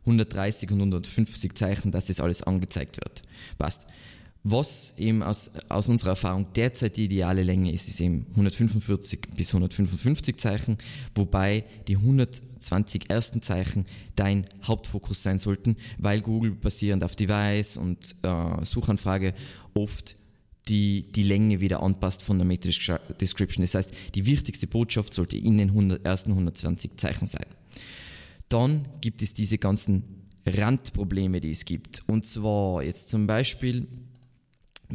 130 0.00 0.70
und 0.72 0.78
150 0.78 1.54
Zeichen, 1.54 1.92
dass 1.92 2.06
das 2.06 2.18
alles 2.18 2.42
angezeigt 2.42 2.96
wird. 2.96 3.22
Passt. 3.58 3.86
Was 4.44 4.94
eben 4.98 5.22
aus, 5.22 5.52
aus 5.68 5.88
unserer 5.88 6.10
Erfahrung 6.10 6.52
derzeit 6.54 6.96
die 6.96 7.04
ideale 7.04 7.44
Länge 7.44 7.70
ist, 7.72 7.86
ist 7.86 8.00
eben 8.00 8.26
145 8.30 9.20
bis 9.36 9.54
155 9.54 10.36
Zeichen, 10.36 10.78
wobei 11.14 11.64
die 11.86 11.96
120 11.96 13.08
ersten 13.08 13.40
Zeichen 13.40 13.86
dein 14.16 14.46
Hauptfokus 14.64 15.22
sein 15.22 15.38
sollten, 15.38 15.76
weil 15.98 16.22
Google 16.22 16.50
basierend 16.50 17.04
auf 17.04 17.14
Device 17.14 17.76
und 17.76 18.16
äh, 18.22 18.64
Suchanfrage 18.64 19.32
oft 19.74 20.16
die, 20.68 21.12
die 21.12 21.22
Länge 21.22 21.60
wieder 21.60 21.80
anpasst 21.82 22.22
von 22.22 22.38
der 22.38 22.46
Meta 22.46 22.68
Description. 23.20 23.62
Das 23.62 23.74
heißt, 23.74 23.94
die 24.14 24.26
wichtigste 24.26 24.66
Botschaft 24.66 25.14
sollte 25.14 25.36
in 25.36 25.58
den 25.58 25.68
100, 25.68 26.04
ersten 26.04 26.32
120 26.32 26.96
Zeichen 26.96 27.28
sein. 27.28 27.46
Dann 28.48 28.88
gibt 29.00 29.22
es 29.22 29.34
diese 29.34 29.58
ganzen 29.58 30.28
Randprobleme, 30.46 31.40
die 31.40 31.52
es 31.52 31.64
gibt. 31.64 32.02
Und 32.08 32.26
zwar 32.26 32.82
jetzt 32.82 33.08
zum 33.08 33.26
Beispiel, 33.26 33.86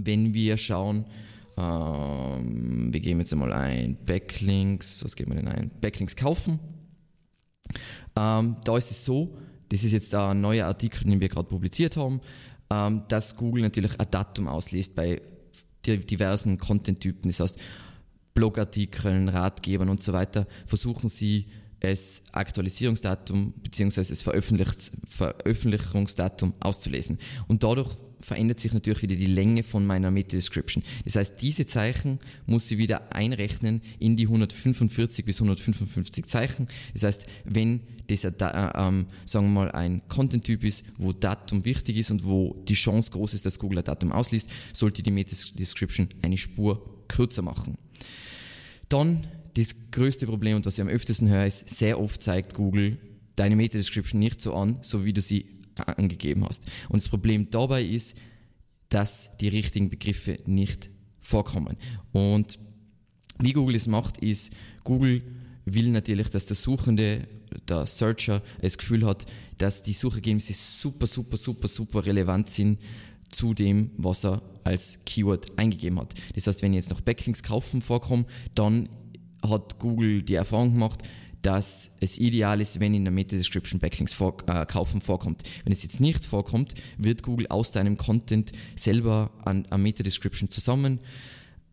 wenn 0.05 0.33
wir 0.33 0.57
schauen, 0.57 1.05
ähm, 1.57 2.93
wir 2.93 2.99
geben 2.99 3.19
jetzt 3.19 3.33
einmal 3.33 3.51
ein 3.51 3.97
Backlinks, 4.05 5.03
was 5.03 5.15
geben 5.15 5.31
wir 5.31 5.41
denn 5.41 5.47
ein? 5.47 5.71
Backlinks 5.81 6.15
kaufen. 6.15 6.59
Ähm, 8.15 8.57
da 8.63 8.77
ist 8.77 8.91
es 8.91 9.03
so, 9.03 9.37
das 9.69 9.83
ist 9.83 9.91
jetzt 9.91 10.15
ein 10.15 10.39
neuer 10.39 10.67
Artikel, 10.67 11.03
den 11.03 11.19
wir 11.19 11.29
gerade 11.29 11.47
publiziert 11.47 11.97
haben, 11.97 12.21
ähm, 12.69 13.03
dass 13.07 13.35
Google 13.35 13.63
natürlich 13.63 13.99
ein 13.99 14.07
Datum 14.09 14.47
ausliest 14.47 14.95
bei 14.95 15.21
diversen 15.85 16.57
Content-Typen, 16.57 17.29
das 17.29 17.39
heißt 17.39 17.59
Blogartikeln, 18.33 19.29
Ratgebern 19.29 19.89
und 19.89 20.03
so 20.03 20.13
weiter, 20.13 20.45
versuchen 20.65 21.09
sie 21.09 21.47
das 21.79 22.23
Aktualisierungsdatum 22.33 23.53
bzw. 23.63 24.01
das 24.01 24.21
Veröffentlichungsdatum 25.07 26.53
auszulesen. 26.59 27.17
Und 27.47 27.63
dadurch 27.63 27.95
verändert 28.21 28.59
sich 28.59 28.73
natürlich 28.73 29.01
wieder 29.01 29.15
die 29.15 29.27
Länge 29.27 29.63
von 29.63 29.85
meiner 29.85 30.11
Meta-Description. 30.11 30.83
Das 31.05 31.15
heißt, 31.15 31.41
diese 31.41 31.65
Zeichen 31.65 32.19
muss 32.45 32.69
ich 32.71 32.77
wieder 32.77 33.13
einrechnen 33.13 33.81
in 33.99 34.15
die 34.15 34.25
145 34.25 35.25
bis 35.25 35.37
155 35.37 36.25
Zeichen. 36.25 36.67
Das 36.93 37.03
heißt, 37.03 37.27
wenn 37.45 37.81
das, 38.07 38.23
äh, 38.23 38.31
ähm, 38.41 39.07
sagen 39.25 39.47
wir 39.47 39.51
mal, 39.51 39.71
ein 39.71 40.01
Content-Typ 40.07 40.63
ist, 40.63 40.85
wo 40.97 41.13
Datum 41.13 41.65
wichtig 41.65 41.97
ist 41.97 42.11
und 42.11 42.23
wo 42.25 42.55
die 42.67 42.73
Chance 42.73 43.11
groß 43.11 43.33
ist, 43.33 43.45
dass 43.45 43.59
Google 43.59 43.79
ein 43.79 43.85
Datum 43.85 44.11
ausliest, 44.11 44.49
sollte 44.73 45.03
die 45.03 45.11
Meta-Description 45.11 46.07
eine 46.21 46.37
Spur 46.37 47.05
kürzer 47.07 47.41
machen. 47.41 47.77
Dann 48.89 49.27
das 49.55 49.91
größte 49.91 50.25
Problem 50.27 50.55
und 50.55 50.65
was 50.65 50.75
ich 50.77 50.81
am 50.81 50.87
öftesten 50.87 51.27
höre, 51.29 51.45
ist, 51.45 51.69
sehr 51.69 51.99
oft 51.99 52.21
zeigt 52.21 52.53
Google 52.53 52.97
deine 53.35 53.55
Meta-Description 53.55 54.19
nicht 54.19 54.41
so 54.41 54.53
an, 54.53 54.77
so 54.81 55.05
wie 55.05 55.13
du 55.13 55.21
sie 55.21 55.45
angegeben 55.79 56.45
hast. 56.45 56.65
Und 56.89 57.01
das 57.01 57.09
Problem 57.09 57.49
dabei 57.49 57.83
ist, 57.83 58.17
dass 58.89 59.37
die 59.37 59.49
richtigen 59.49 59.89
Begriffe 59.89 60.39
nicht 60.45 60.89
vorkommen. 61.19 61.77
Und 62.11 62.57
wie 63.39 63.53
Google 63.53 63.75
es 63.75 63.87
macht, 63.87 64.17
ist, 64.19 64.53
Google 64.83 65.21
will 65.65 65.91
natürlich, 65.91 66.29
dass 66.29 66.45
der 66.45 66.55
Suchende, 66.55 67.27
der 67.67 67.85
Searcher, 67.85 68.41
das 68.61 68.77
Gefühl 68.77 69.05
hat, 69.05 69.25
dass 69.57 69.83
die 69.83 69.93
Suchergebnisse 69.93 70.53
super, 70.53 71.07
super, 71.07 71.37
super, 71.37 71.67
super 71.67 72.05
relevant 72.05 72.49
sind 72.49 72.79
zu 73.29 73.53
dem, 73.53 73.91
was 73.97 74.23
er 74.23 74.41
als 74.63 75.03
Keyword 75.05 75.57
eingegeben 75.57 75.99
hat. 75.99 76.13
Das 76.33 76.47
heißt, 76.47 76.61
wenn 76.61 76.73
jetzt 76.73 76.89
noch 76.89 77.01
Backlinks 77.01 77.43
kaufen 77.43 77.81
vorkomme, 77.81 78.25
dann 78.55 78.89
hat 79.41 79.79
Google 79.79 80.23
die 80.23 80.35
Erfahrung 80.35 80.73
gemacht, 80.73 81.03
dass 81.47 81.91
es 82.01 82.17
ideal 82.17 82.59
ist, 82.59 82.81
wenn 82.81 82.93
in 82.93 83.05
der 83.05 83.13
Meta-Description 83.13 83.79
Backlinks 83.79 84.11
vor, 84.11 84.35
äh, 84.47 84.65
kaufen 84.65 84.99
vorkommt. 84.99 85.43
Wenn 85.63 85.71
es 85.71 85.81
jetzt 85.81 86.01
nicht 86.01 86.25
vorkommt, 86.25 86.73
wird 86.97 87.23
Google 87.23 87.47
aus 87.47 87.71
deinem 87.71 87.95
Content 87.95 88.51
selber 88.75 89.31
an, 89.45 89.65
an 89.69 89.81
Meta-Description 89.81 90.49
zusammen 90.49 90.99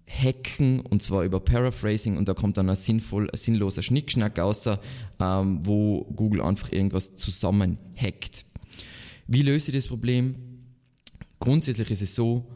hacken 0.07 0.79
und 0.79 1.03
zwar 1.03 1.25
über 1.25 1.41
Paraphrasing 1.41 2.17
und 2.17 2.29
da 2.29 2.35
kommt 2.35 2.57
dann 2.57 2.71
ein, 2.71 2.77
sinnvoll, 2.77 3.29
ein 3.29 3.37
sinnloser 3.37 3.83
Schnickschnack 3.83 4.39
außer, 4.39 4.79
ähm, 5.19 5.59
wo 5.65 6.05
Google 6.05 6.43
einfach 6.43 6.71
irgendwas 6.71 7.17
zusammen 7.17 7.79
hackt. 7.97 8.45
Wie 9.27 9.43
löse 9.43 9.73
ich 9.73 9.77
das 9.77 9.89
Problem? 9.89 10.35
Grundsätzlich 11.41 11.91
ist 11.91 12.03
es 12.03 12.15
so, 12.15 12.47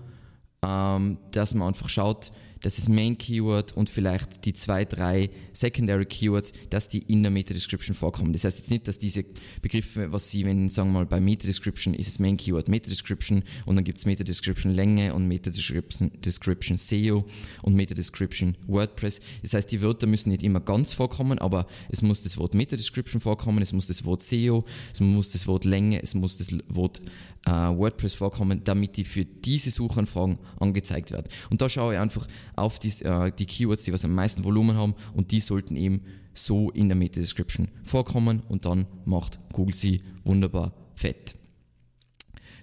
ähm, 0.63 1.19
dass 1.33 1.53
man 1.55 1.67
einfach 1.67 1.89
schaut, 1.89 2.31
das 2.63 2.89
Main 2.89 3.19
Keyword 3.19 3.77
und 3.77 3.89
vielleicht 3.89 4.45
die 4.45 4.53
zwei, 4.53 4.85
drei 4.85 5.31
Secondary 5.53 6.07
Keywords, 6.07 6.53
dass 6.71 6.89
die 6.89 7.01
in 7.01 7.23
der 7.23 7.31
Meta 7.31 7.55
Description 7.55 7.95
vorkommen. 7.95 8.33
Das 8.33 8.45
heißt 8.45 8.59
jetzt 8.59 8.71
nicht, 8.71 8.89
dass 8.89 8.99
diese 8.99 9.25
Begriffe, 9.63 10.13
was 10.13 10.31
Sie, 10.31 10.45
wenn 10.45 10.69
sagen 10.69 10.91
wir 10.91 11.01
mal 11.01 11.07
bei 11.07 11.21
Meta 11.21 11.47
Description 11.47 11.95
ist 11.95 12.09
das 12.09 12.19
Main 12.19 12.37
Keyword 12.37 12.69
Meta 12.69 12.89
Description 12.89 13.43
und 13.67 13.77
dann 13.77 13.85
gibt 13.85 13.99
es 13.99 14.07
Meta 14.07 14.25
Description 14.25 14.73
Länge 14.73 15.15
und 15.15 15.27
Meta 15.29 15.51
Description, 15.51 16.11
Description 16.25 16.77
SEO 16.77 17.25
und 17.63 17.75
Meta 17.75 17.95
Description 17.95 18.57
WordPress. 18.67 19.21
Das 19.43 19.55
heißt, 19.55 19.71
die 19.71 19.81
Wörter 19.83 20.07
müssen 20.07 20.31
nicht 20.31 20.43
immer 20.43 20.61
ganz 20.61 20.93
vorkommen, 20.93 21.39
aber 21.39 21.67
es 21.91 22.03
muss 22.03 22.23
das 22.23 22.39
Wort 22.39 22.55
Meta 22.55 22.77
Description 22.77 23.21
vorkommen, 23.21 23.63
es 23.63 23.73
muss 23.73 23.87
das 23.87 24.05
Wort 24.05 24.23
SEO, 24.23 24.65
es 24.93 25.01
muss 25.01 25.31
das 25.31 25.47
Wort 25.47 25.65
Länge, 25.65 26.03
es 26.03 26.15
muss 26.15 26.39
das 26.39 26.57
Wort 26.69 27.01
äh, 27.49 27.77
WordPress 27.79 28.15
vorkommen, 28.15 28.63
damit 28.65 28.97
die 28.97 29.05
für 29.05 29.25
diese 29.25 29.71
Suchanfragen 29.71 30.39
angezeigt 30.61 31.11
werden. 31.11 31.29
Und 31.51 31.63
da 31.63 31.69
schaue 31.69 31.95
ich 31.95 32.01
einfach 32.01 32.27
auf 32.57 32.79
die, 32.79 32.91
äh, 33.05 33.33
die 33.37 33.47
Keywords, 33.47 33.85
die 33.85 33.93
was 33.93 34.05
am 34.05 34.15
meisten 34.15 34.45
Volumen 34.45 34.77
haben 34.77 34.95
und 35.15 35.31
die 35.31 35.41
sollten 35.41 35.77
eben 35.77 36.03
so 36.35 36.71
in 36.71 36.89
der 36.89 36.97
Meta-Description 36.97 37.69
vorkommen 37.83 38.43
und 38.49 38.65
dann 38.65 38.87
macht 39.05 39.39
Google 39.53 39.75
sie 39.75 40.03
wunderbar 40.25 40.73
fett. 40.95 41.35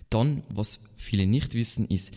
Dann, 0.09 0.43
was 0.49 0.79
viele 0.95 1.27
nicht 1.27 1.55
wissen, 1.55 1.85
ist, 1.87 2.13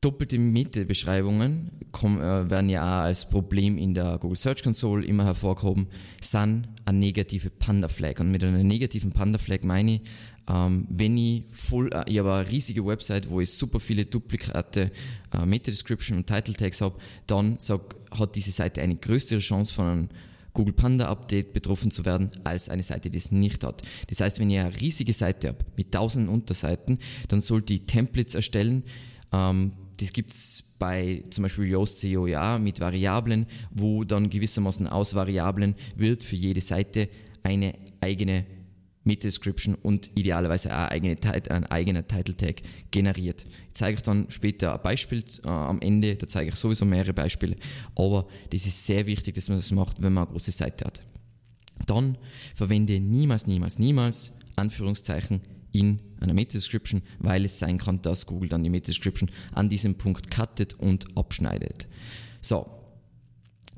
doppelte 0.00 0.38
Meta-Beschreibungen 0.38 1.70
äh, 1.92 2.50
werden 2.50 2.68
ja 2.68 2.82
auch 2.82 3.04
als 3.04 3.28
Problem 3.28 3.78
in 3.78 3.94
der 3.94 4.18
Google 4.18 4.36
Search 4.36 4.62
Console 4.62 5.04
immer 5.04 5.24
hervorgehoben, 5.24 5.86
sind 6.20 6.68
eine 6.84 6.98
negative 6.98 7.50
Panda-Flag. 7.50 8.20
Und 8.20 8.30
mit 8.30 8.44
einer 8.44 8.62
negativen 8.62 9.12
Panda-Flag 9.12 9.64
meine 9.64 9.94
ich, 9.94 10.00
ähm, 10.48 10.86
wenn 10.88 11.16
ich 11.16 11.44
voll, 11.50 11.92
äh, 11.92 12.04
ich 12.06 12.18
habe 12.18 12.32
eine 12.32 12.50
riesige 12.50 12.84
Website, 12.86 13.28
wo 13.28 13.40
ich 13.40 13.50
super 13.52 13.80
viele 13.80 14.06
Duplikate, 14.06 14.92
äh, 15.32 15.46
Meta-Description 15.46 16.18
und 16.18 16.26
Title-Tags 16.26 16.80
habe, 16.80 16.98
dann 17.26 17.56
sag, 17.58 17.96
hat 18.12 18.36
diese 18.36 18.52
Seite 18.52 18.82
eine 18.82 18.96
größere 18.96 19.40
Chance 19.40 19.74
von 19.74 19.86
einem 19.86 20.08
Google 20.52 20.72
Panda 20.72 21.08
Update 21.08 21.52
betroffen 21.52 21.90
zu 21.90 22.04
werden, 22.04 22.30
als 22.44 22.68
eine 22.68 22.82
Seite, 22.82 23.10
die 23.10 23.18
es 23.18 23.30
nicht 23.30 23.62
hat. 23.64 23.82
Das 24.06 24.20
heißt, 24.20 24.38
wenn 24.38 24.48
ich 24.48 24.58
eine 24.58 24.80
riesige 24.80 25.12
Seite 25.12 25.48
habe 25.48 25.58
mit 25.76 25.92
tausenden 25.92 26.32
Unterseiten, 26.32 26.98
dann 27.28 27.40
sollte 27.40 27.74
ich 27.74 27.84
Templates 27.84 28.34
erstellen. 28.34 28.84
Ähm, 29.32 29.72
das 29.98 30.12
gibt's 30.12 30.62
bei 30.78 31.24
zum 31.30 31.42
Beispiel 31.42 31.68
Yoast 31.68 32.00
SEO 32.00 32.26
ja 32.26 32.58
mit 32.58 32.80
Variablen, 32.80 33.46
wo 33.70 34.04
dann 34.04 34.30
gewissermaßen 34.30 34.86
aus 34.86 35.14
Variablen 35.14 35.74
wird 35.96 36.22
für 36.22 36.36
jede 36.36 36.60
Seite 36.60 37.08
eine 37.42 37.74
eigene 38.00 38.46
Meta-Description 39.06 39.74
und 39.76 40.10
idealerweise 40.16 40.76
auch 40.76 40.88
eigene, 40.90 41.16
ein 41.48 41.66
eigener 41.66 42.06
Title-Tag 42.06 42.62
generiert. 42.90 43.46
Ich 43.68 43.74
zeige 43.74 43.96
euch 43.96 44.02
dann 44.02 44.30
später 44.30 44.74
ein 44.74 44.82
Beispiel 44.82 45.24
äh, 45.44 45.48
am 45.48 45.80
Ende, 45.80 46.16
da 46.16 46.28
zeige 46.28 46.50
ich 46.50 46.56
sowieso 46.56 46.84
mehrere 46.84 47.14
Beispiele, 47.14 47.56
aber 47.94 48.26
das 48.50 48.66
ist 48.66 48.84
sehr 48.84 49.06
wichtig, 49.06 49.34
dass 49.34 49.48
man 49.48 49.58
das 49.58 49.70
macht, 49.70 50.02
wenn 50.02 50.12
man 50.12 50.24
eine 50.24 50.32
große 50.32 50.52
Seite 50.52 50.84
hat. 50.84 51.00
Dann 51.86 52.18
verwende 52.54 53.00
niemals, 53.00 53.46
niemals, 53.46 53.78
niemals 53.78 54.32
Anführungszeichen 54.56 55.40
in 55.72 56.00
einer 56.20 56.34
Meta-Description, 56.34 57.02
weil 57.18 57.44
es 57.44 57.58
sein 57.58 57.78
kann, 57.78 58.00
dass 58.02 58.26
Google 58.26 58.48
dann 58.48 58.64
die 58.64 58.70
Meta-Description 58.70 59.30
an 59.52 59.68
diesem 59.68 59.96
Punkt 59.96 60.30
cuttet 60.30 60.74
und 60.74 61.16
abschneidet. 61.16 61.86
So, 62.40 62.75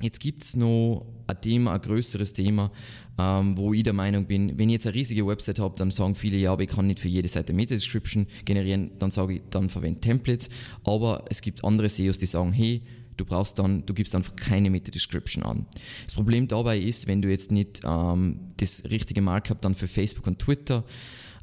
Jetzt 0.01 0.19
gibt's 0.19 0.55
noch 0.55 1.05
ein 1.27 1.41
Thema, 1.41 1.73
ein 1.73 1.81
größeres 1.81 2.33
Thema, 2.33 2.71
ähm, 3.17 3.57
wo 3.57 3.73
ich 3.73 3.83
der 3.83 3.93
Meinung 3.93 4.25
bin, 4.25 4.57
wenn 4.57 4.69
ich 4.69 4.73
jetzt 4.73 4.87
eine 4.87 4.95
riesige 4.95 5.27
Website 5.27 5.59
habe, 5.59 5.75
dann 5.77 5.91
sagen 5.91 6.15
viele, 6.15 6.37
ja, 6.37 6.53
aber 6.53 6.63
ich 6.63 6.69
kann 6.69 6.87
nicht 6.87 6.99
für 6.99 7.09
jede 7.09 7.27
Seite 7.27 7.53
Meta-Description 7.53 8.27
generieren, 8.45 8.91
dann 8.99 9.11
sage 9.11 9.35
ich, 9.35 9.41
dann 9.49 9.69
verwende 9.69 9.99
Templates. 9.99 10.49
Aber 10.85 11.25
es 11.29 11.41
gibt 11.41 11.63
andere 11.65 11.89
SEOs, 11.89 12.17
die 12.17 12.27
sagen, 12.27 12.53
hey, 12.53 12.81
du 13.17 13.25
brauchst 13.25 13.59
dann, 13.59 13.85
du 13.85 13.93
gibst 13.93 14.15
einfach 14.15 14.35
keine 14.35 14.69
Meta-Description 14.69 15.43
an. 15.43 15.65
Das 16.05 16.13
Problem 16.13 16.47
dabei 16.47 16.79
ist, 16.79 17.07
wenn 17.07 17.21
du 17.21 17.29
jetzt 17.29 17.51
nicht 17.51 17.81
ähm, 17.83 18.39
das 18.57 18.83
richtige 18.89 19.21
Markup 19.21 19.61
dann 19.61 19.75
für 19.75 19.87
Facebook 19.87 20.27
und 20.27 20.39
Twitter 20.39 20.85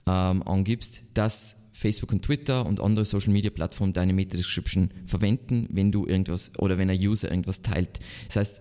ähm, 0.06 0.42
angibst, 0.44 1.02
dass 1.12 1.65
Facebook 1.76 2.12
und 2.12 2.22
Twitter 2.22 2.64
und 2.64 2.80
andere 2.80 3.04
Social 3.04 3.32
Media 3.32 3.50
Plattformen 3.50 3.92
deine 3.92 4.14
Meta-Description 4.14 4.90
verwenden, 5.04 5.68
wenn 5.70 5.92
du 5.92 6.06
irgendwas 6.06 6.58
oder 6.58 6.78
wenn 6.78 6.88
ein 6.88 6.98
User 6.98 7.30
irgendwas 7.30 7.60
teilt. 7.60 8.00
Das 8.28 8.36
heißt, 8.36 8.60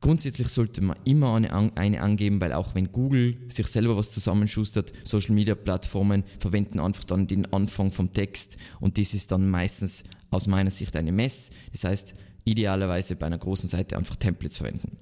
grundsätzlich 0.00 0.48
sollte 0.48 0.80
man 0.80 0.96
immer 1.04 1.34
eine, 1.34 1.76
eine 1.76 2.00
angeben, 2.00 2.40
weil 2.40 2.52
auch 2.52 2.76
wenn 2.76 2.92
Google 2.92 3.36
sich 3.48 3.66
selber 3.66 3.96
was 3.96 4.12
zusammenschustert, 4.12 4.92
Social 5.02 5.34
Media 5.34 5.56
Plattformen 5.56 6.22
verwenden 6.38 6.78
einfach 6.78 7.04
dann 7.04 7.26
den 7.26 7.52
Anfang 7.52 7.90
vom 7.90 8.12
Text 8.12 8.58
und 8.78 8.96
das 8.96 9.12
ist 9.12 9.32
dann 9.32 9.50
meistens 9.50 10.04
aus 10.30 10.46
meiner 10.46 10.70
Sicht 10.70 10.94
eine 10.94 11.10
Mess. 11.10 11.50
Das 11.72 11.82
heißt, 11.82 12.14
idealerweise 12.44 13.16
bei 13.16 13.26
einer 13.26 13.38
großen 13.38 13.68
Seite 13.68 13.96
einfach 13.96 14.16
Templates 14.16 14.58
verwenden. 14.58 14.98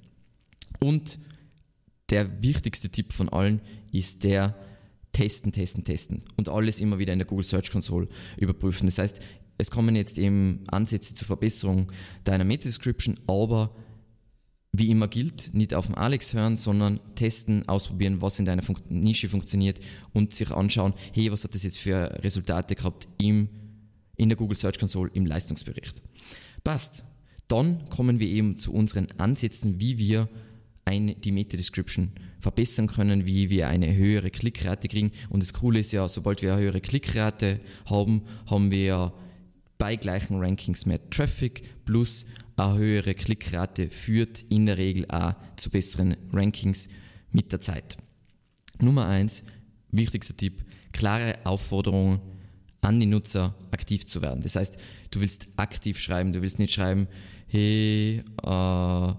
Und 0.79 1.19
der 2.09 2.41
wichtigste 2.41 2.89
Tipp 2.89 3.13
von 3.13 3.29
allen 3.29 3.61
ist 3.91 4.23
der, 4.23 4.55
testen, 5.15 5.53
testen, 5.53 5.85
testen 5.85 6.23
und 6.35 6.49
alles 6.49 6.81
immer 6.81 6.99
wieder 6.99 7.13
in 7.13 7.19
der 7.19 7.25
Google 7.25 7.45
Search 7.45 7.71
Console 7.71 8.05
überprüfen. 8.35 8.85
Das 8.85 8.97
heißt, 8.97 9.21
es 9.57 9.71
kommen 9.71 9.95
jetzt 9.95 10.17
eben 10.17 10.65
Ansätze 10.67 11.15
zur 11.15 11.25
Verbesserung 11.25 11.89
deiner 12.25 12.43
Meta-Description, 12.43 13.15
aber 13.25 13.73
wie 14.73 14.89
immer 14.89 15.07
gilt, 15.07 15.53
nicht 15.53 15.73
auf 15.73 15.85
den 15.85 15.95
Alex 15.95 16.33
hören, 16.33 16.57
sondern 16.57 16.99
testen, 17.15 17.65
ausprobieren, 17.69 18.21
was 18.21 18.39
in 18.39 18.45
deiner 18.45 18.61
Fun 18.61 18.75
Nische 18.89 19.29
funktioniert 19.29 19.79
und 20.11 20.33
sich 20.33 20.51
anschauen, 20.51 20.93
hey, 21.13 21.31
was 21.31 21.45
hat 21.45 21.55
das 21.55 21.63
jetzt 21.63 21.77
für 21.77 22.11
Resultate 22.21 22.75
gehabt 22.75 23.07
im, 23.17 23.47
in 24.17 24.27
der 24.27 24.37
Google 24.37 24.57
Search 24.57 24.77
Console 24.77 25.09
im 25.13 25.25
Leistungsbericht. 25.25 26.01
Passt. 26.65 27.05
Dann 27.47 27.87
kommen 27.89 28.19
wir 28.19 28.27
eben 28.27 28.57
zu 28.57 28.73
unseren 28.73 29.07
Ansätzen, 29.17 29.79
wie 29.79 29.97
wir 29.97 30.27
eine, 30.85 31.15
die 31.15 31.31
Meta-Description 31.31 32.11
verbessern 32.39 32.87
können, 32.87 33.25
wie 33.25 33.49
wir 33.49 33.67
eine 33.67 33.95
höhere 33.95 34.29
Klickrate 34.29 34.87
kriegen. 34.87 35.11
Und 35.29 35.41
das 35.41 35.53
Coole 35.53 35.79
ist 35.79 35.91
ja, 35.91 36.07
sobald 36.07 36.41
wir 36.41 36.53
eine 36.53 36.61
höhere 36.61 36.81
Klickrate 36.81 37.59
haben, 37.85 38.21
haben 38.45 38.71
wir 38.71 39.13
bei 39.77 39.95
gleichen 39.95 40.39
Rankings 40.39 40.85
mehr 40.85 41.09
Traffic 41.09 41.63
plus 41.85 42.25
eine 42.55 42.77
höhere 42.77 43.15
Klickrate 43.15 43.89
führt 43.89 44.43
in 44.49 44.67
der 44.67 44.77
Regel 44.77 45.05
auch 45.09 45.33
zu 45.57 45.69
besseren 45.69 46.15
Rankings 46.31 46.87
mit 47.31 47.51
der 47.51 47.61
Zeit. 47.61 47.97
Nummer 48.79 49.07
eins, 49.07 49.43
wichtigster 49.91 50.37
Tipp, 50.37 50.63
klare 50.93 51.35
Aufforderungen 51.43 52.21
an 52.81 52.99
die 52.99 53.05
Nutzer 53.05 53.55
aktiv 53.71 54.05
zu 54.05 54.21
werden. 54.21 54.41
Das 54.41 54.55
heißt, 54.55 54.77
du 55.11 55.19
willst 55.19 55.47
aktiv 55.57 55.99
schreiben, 55.99 56.31
du 56.31 56.41
willst 56.41 56.59
nicht 56.59 56.73
schreiben, 56.73 57.07
hey, 57.47 58.23
äh, 58.43 59.13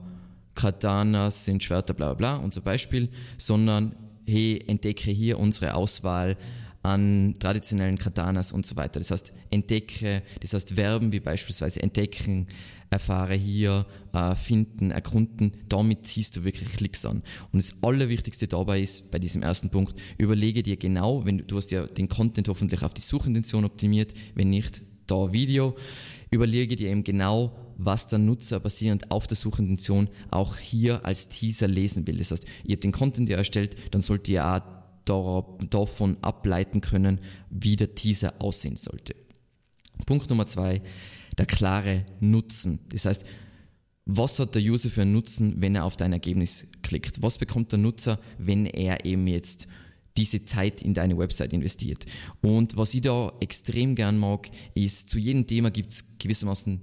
Katanas 0.56 1.44
sind 1.44 1.62
Schwerter, 1.62 1.94
bla 1.94 2.14
bla 2.14 2.36
bla, 2.36 2.44
unser 2.44 2.62
Beispiel, 2.62 3.08
sondern 3.38 3.94
hey, 4.26 4.64
entdecke 4.66 5.12
hier 5.12 5.38
unsere 5.38 5.74
Auswahl 5.74 6.36
an 6.82 7.36
traditionellen 7.38 7.98
Katanas 7.98 8.52
und 8.52 8.64
so 8.64 8.76
weiter. 8.76 8.98
Das 9.00 9.10
heißt, 9.10 9.32
entdecke, 9.50 10.22
das 10.40 10.52
heißt 10.52 10.74
Verben 10.74 11.12
wie 11.12 11.20
beispielsweise 11.20 11.82
entdecken, 11.82 12.46
erfahre 12.90 13.34
hier, 13.34 13.86
äh, 14.12 14.34
finden, 14.34 14.92
erkunden, 14.92 15.52
damit 15.68 16.06
ziehst 16.06 16.36
du 16.36 16.44
wirklich 16.44 16.68
Klicks 16.70 17.04
an. 17.04 17.22
Und 17.52 17.62
das 17.62 17.82
Allerwichtigste 17.82 18.46
dabei 18.46 18.80
ist, 18.80 19.10
bei 19.10 19.18
diesem 19.18 19.42
ersten 19.42 19.70
Punkt, 19.70 20.00
überlege 20.18 20.62
dir 20.62 20.76
genau, 20.76 21.26
wenn 21.26 21.38
du, 21.38 21.44
du 21.44 21.56
hast 21.56 21.70
ja 21.72 21.86
den 21.86 22.08
Content 22.08 22.48
hoffentlich 22.48 22.82
auf 22.82 22.94
die 22.94 23.02
Suchintention 23.02 23.64
optimiert, 23.64 24.14
wenn 24.34 24.50
nicht, 24.50 24.82
da 25.08 25.32
Video, 25.32 25.76
überlege 26.30 26.76
dir 26.76 26.90
eben 26.90 27.04
genau, 27.04 27.65
was 27.76 28.08
der 28.08 28.18
Nutzer 28.18 28.60
basierend 28.60 29.10
auf 29.10 29.26
der 29.26 29.36
Suchintention 29.36 30.08
auch 30.30 30.56
hier 30.56 31.04
als 31.04 31.28
Teaser 31.28 31.68
lesen 31.68 32.06
will. 32.06 32.18
Das 32.18 32.30
heißt, 32.30 32.46
ihr 32.64 32.74
habt 32.74 32.84
den 32.84 32.92
Content 32.92 33.28
ja 33.28 33.36
erstellt, 33.36 33.76
dann 33.92 34.02
sollt 34.02 34.28
ihr 34.28 34.46
auch 34.46 35.58
davon 35.70 36.16
ableiten 36.22 36.80
können, 36.80 37.20
wie 37.50 37.76
der 37.76 37.94
Teaser 37.94 38.34
aussehen 38.40 38.76
sollte. 38.76 39.14
Punkt 40.04 40.28
Nummer 40.30 40.46
zwei, 40.46 40.82
der 41.38 41.46
klare 41.46 42.04
Nutzen. 42.20 42.80
Das 42.88 43.04
heißt, 43.04 43.24
was 44.04 44.38
hat 44.38 44.54
der 44.54 44.62
User 44.62 44.88
für 44.88 45.02
einen 45.02 45.12
Nutzen, 45.12 45.60
wenn 45.60 45.74
er 45.74 45.84
auf 45.84 45.96
dein 45.96 46.12
Ergebnis 46.12 46.68
klickt? 46.82 47.22
Was 47.22 47.38
bekommt 47.38 47.72
der 47.72 47.78
Nutzer, 47.78 48.20
wenn 48.38 48.66
er 48.66 49.04
eben 49.04 49.26
jetzt 49.26 49.66
diese 50.16 50.44
Zeit 50.44 50.80
in 50.80 50.94
deine 50.94 51.18
Website 51.18 51.52
investiert? 51.52 52.06
Und 52.40 52.76
was 52.76 52.94
ich 52.94 53.00
da 53.00 53.32
extrem 53.40 53.96
gern 53.96 54.18
mag, 54.18 54.48
ist, 54.74 55.10
zu 55.10 55.18
jedem 55.18 55.46
Thema 55.46 55.70
gibt 55.70 55.92
es 55.92 56.18
gewissermaßen 56.18 56.82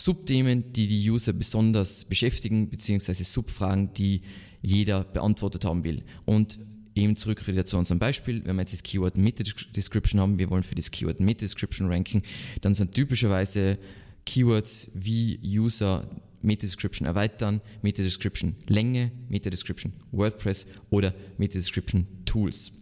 Subthemen, 0.00 0.72
die 0.72 0.86
die 0.86 1.10
User 1.10 1.32
besonders 1.32 2.04
beschäftigen, 2.04 2.70
beziehungsweise 2.70 3.24
Subfragen, 3.24 3.92
die 3.94 4.22
jeder 4.62 5.04
beantwortet 5.04 5.64
haben 5.64 5.84
will. 5.84 6.04
Und 6.24 6.58
eben 6.94 7.16
zurück 7.16 7.46
wieder 7.46 7.64
zu 7.64 7.76
unserem 7.76 7.98
Beispiel, 7.98 8.42
wenn 8.44 8.56
wir 8.56 8.62
jetzt 8.62 8.72
das 8.72 8.82
Keyword 8.82 9.16
Meta 9.16 9.44
Description 9.74 10.20
haben, 10.20 10.38
wir 10.38 10.50
wollen 10.50 10.62
für 10.62 10.74
das 10.74 10.90
Keyword 10.90 11.20
Meta 11.20 11.40
Description 11.40 11.88
ranken, 11.88 12.22
dann 12.60 12.74
sind 12.74 12.94
typischerweise 12.94 13.78
Keywords 14.24 14.90
wie 14.94 15.40
User 15.42 16.08
Meta-Description 16.42 17.06
erweitern, 17.06 17.60
Meta-Description 17.82 18.54
Länge, 18.68 19.10
Meta-Description 19.28 19.92
WordPress 20.12 20.66
oder 20.90 21.14
Meta-Description 21.38 22.06
Tools. 22.24 22.72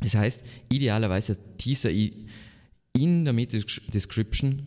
Das 0.00 0.14
heißt, 0.14 0.44
idealerweise 0.68 1.38
Teaser 1.56 1.90
in 1.90 3.24
der 3.24 3.32
Meta-Description 3.32 4.66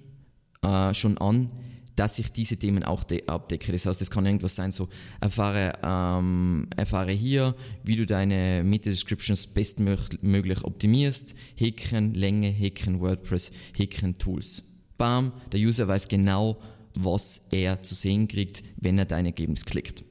äh, 0.63 0.93
schon 0.93 1.17
an, 1.19 1.51
dass 1.99 2.17
ich 2.17 2.31
diese 2.31 2.55
Themen 2.55 2.85
auch 2.85 3.03
abdecke. 3.27 3.73
Das 3.73 3.85
heißt, 3.85 4.01
es 4.01 4.09
kann 4.09 4.25
irgendwas 4.25 4.55
sein, 4.55 4.71
so 4.71 4.87
erfahre, 5.19 5.73
ähm, 5.83 6.67
erfahre 6.77 7.11
hier, 7.11 7.55
wie 7.83 7.97
du 7.97 8.05
deine 8.05 8.63
Meta-Descriptions 8.63 9.47
bestmöglich 9.47 10.63
optimierst, 10.63 11.35
Häkchen, 11.55 12.13
Länge, 12.13 12.47
Häkchen, 12.47 13.01
WordPress, 13.01 13.51
Häkchen, 13.75 14.17
Tools. 14.17 14.63
Bam, 14.97 15.33
der 15.51 15.59
User 15.59 15.89
weiß 15.89 16.07
genau, 16.07 16.61
was 16.95 17.47
er 17.51 17.83
zu 17.83 17.95
sehen 17.95 18.29
kriegt, 18.29 18.63
wenn 18.77 18.97
er 18.97 19.05
dein 19.05 19.25
Ergebnis 19.25 19.65
klickt. 19.65 20.05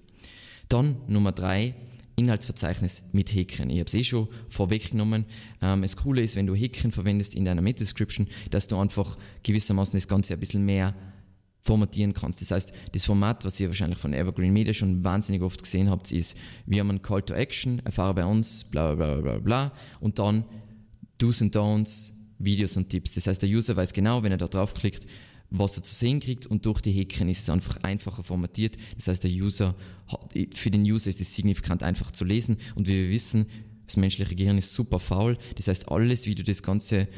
Dann 0.69 0.97
Nummer 1.07 1.33
drei, 1.33 1.75
Inhaltsverzeichnis 2.17 3.05
mit 3.13 3.33
Häkchen. 3.35 3.71
Ich 3.71 3.79
habe 3.79 3.87
es 3.87 3.95
eh 3.95 4.05
schon 4.05 4.29
vorweggenommen. 4.51 5.25
Ähm, 5.63 5.81
das 5.81 5.97
Coole 5.97 6.21
ist, 6.21 6.37
wenn 6.37 6.47
du 6.47 6.55
Häkchen 6.55 6.93
verwendest 6.93 7.35
in 7.35 7.47
deiner 7.47 7.63
Meta-Description, 7.63 8.27
dass 8.51 8.69
du 8.69 8.77
einfach 8.77 9.17
gewissermaßen 9.43 9.97
das 9.99 10.07
Ganze 10.07 10.35
ein 10.35 10.41
bisschen 10.41 10.67
mehr 10.67 10.95
formatieren 11.63 12.15
kannst. 12.15 12.41
Das 12.41 12.51
heißt, 12.51 12.73
das 12.93 13.05
Format, 13.05 13.45
was 13.45 13.61
ihr 13.61 13.69
wahrscheinlich 13.69 13.99
von 13.99 14.15
Evergreen 14.15 14.53
Media 14.53 14.73
schon 14.73 15.05
wahnsinnig 15.05 15.43
oft 15.43 15.63
gesehen 15.63 15.91
habt, 15.91 16.11
ist, 16.13 16.37
wir 16.67 16.81
haben 16.81 16.91
einen 16.91 17.03
Call 17.03 17.23
to 17.23 17.35
Action, 17.35 17.81
erfahre 17.81 18.15
bei 18.15 18.25
uns, 18.25 18.65
bla 18.65 18.95
bla 18.95 19.15
bla 19.17 19.21
bla 19.21 19.39
bla, 19.39 19.73
und 20.01 20.19
dann 20.19 20.45
Do's 21.19 21.43
and 21.43 21.55
Don'ts, 21.55 22.13
Videos 22.39 22.77
und 22.77 22.89
Tipps. 22.89 23.15
Das 23.15 23.27
heißt, 23.27 23.43
der 23.43 23.51
User 23.51 23.77
weiß 23.77 23.93
genau, 23.93 24.23
wenn 24.23 24.33
er 24.33 24.39
da 24.39 24.47
draufklickt, 24.47 25.07
was 25.51 25.77
er 25.77 25.83
zu 25.83 25.95
sehen 25.95 26.21
kriegt 26.21 26.47
und 26.47 26.67
durch 26.67 26.81
die 26.81 26.93
Häkchen 26.93 27.29
ist 27.29 27.41
es 27.41 27.51
einfach 27.51 27.79
einfacher 27.83 28.23
formatiert. 28.23 28.77
Das 28.97 29.09
heißt, 29.09 29.25
der 29.25 29.31
User 29.31 29.75
hat, 30.07 30.35
für 30.55 30.71
den 30.71 30.83
User 30.83 31.11
ist 31.11 31.21
es 31.21 31.35
signifikant 31.35 31.83
einfach 31.83 32.11
zu 32.11 32.25
lesen 32.25 32.59
und 32.75 32.87
wie 32.87 32.95
wir 32.95 33.11
wissen, 33.11 33.47
das 33.87 33.97
menschliche 33.97 34.37
Gehirn 34.37 34.59
ist 34.59 34.75
super 34.75 35.01
faul. 35.01 35.39
Das 35.57 35.69
heißt, 35.69 35.91
alles, 35.91 36.27
wie 36.27 36.35
du 36.35 36.45
das 36.45 36.63
Ganze 36.63 37.09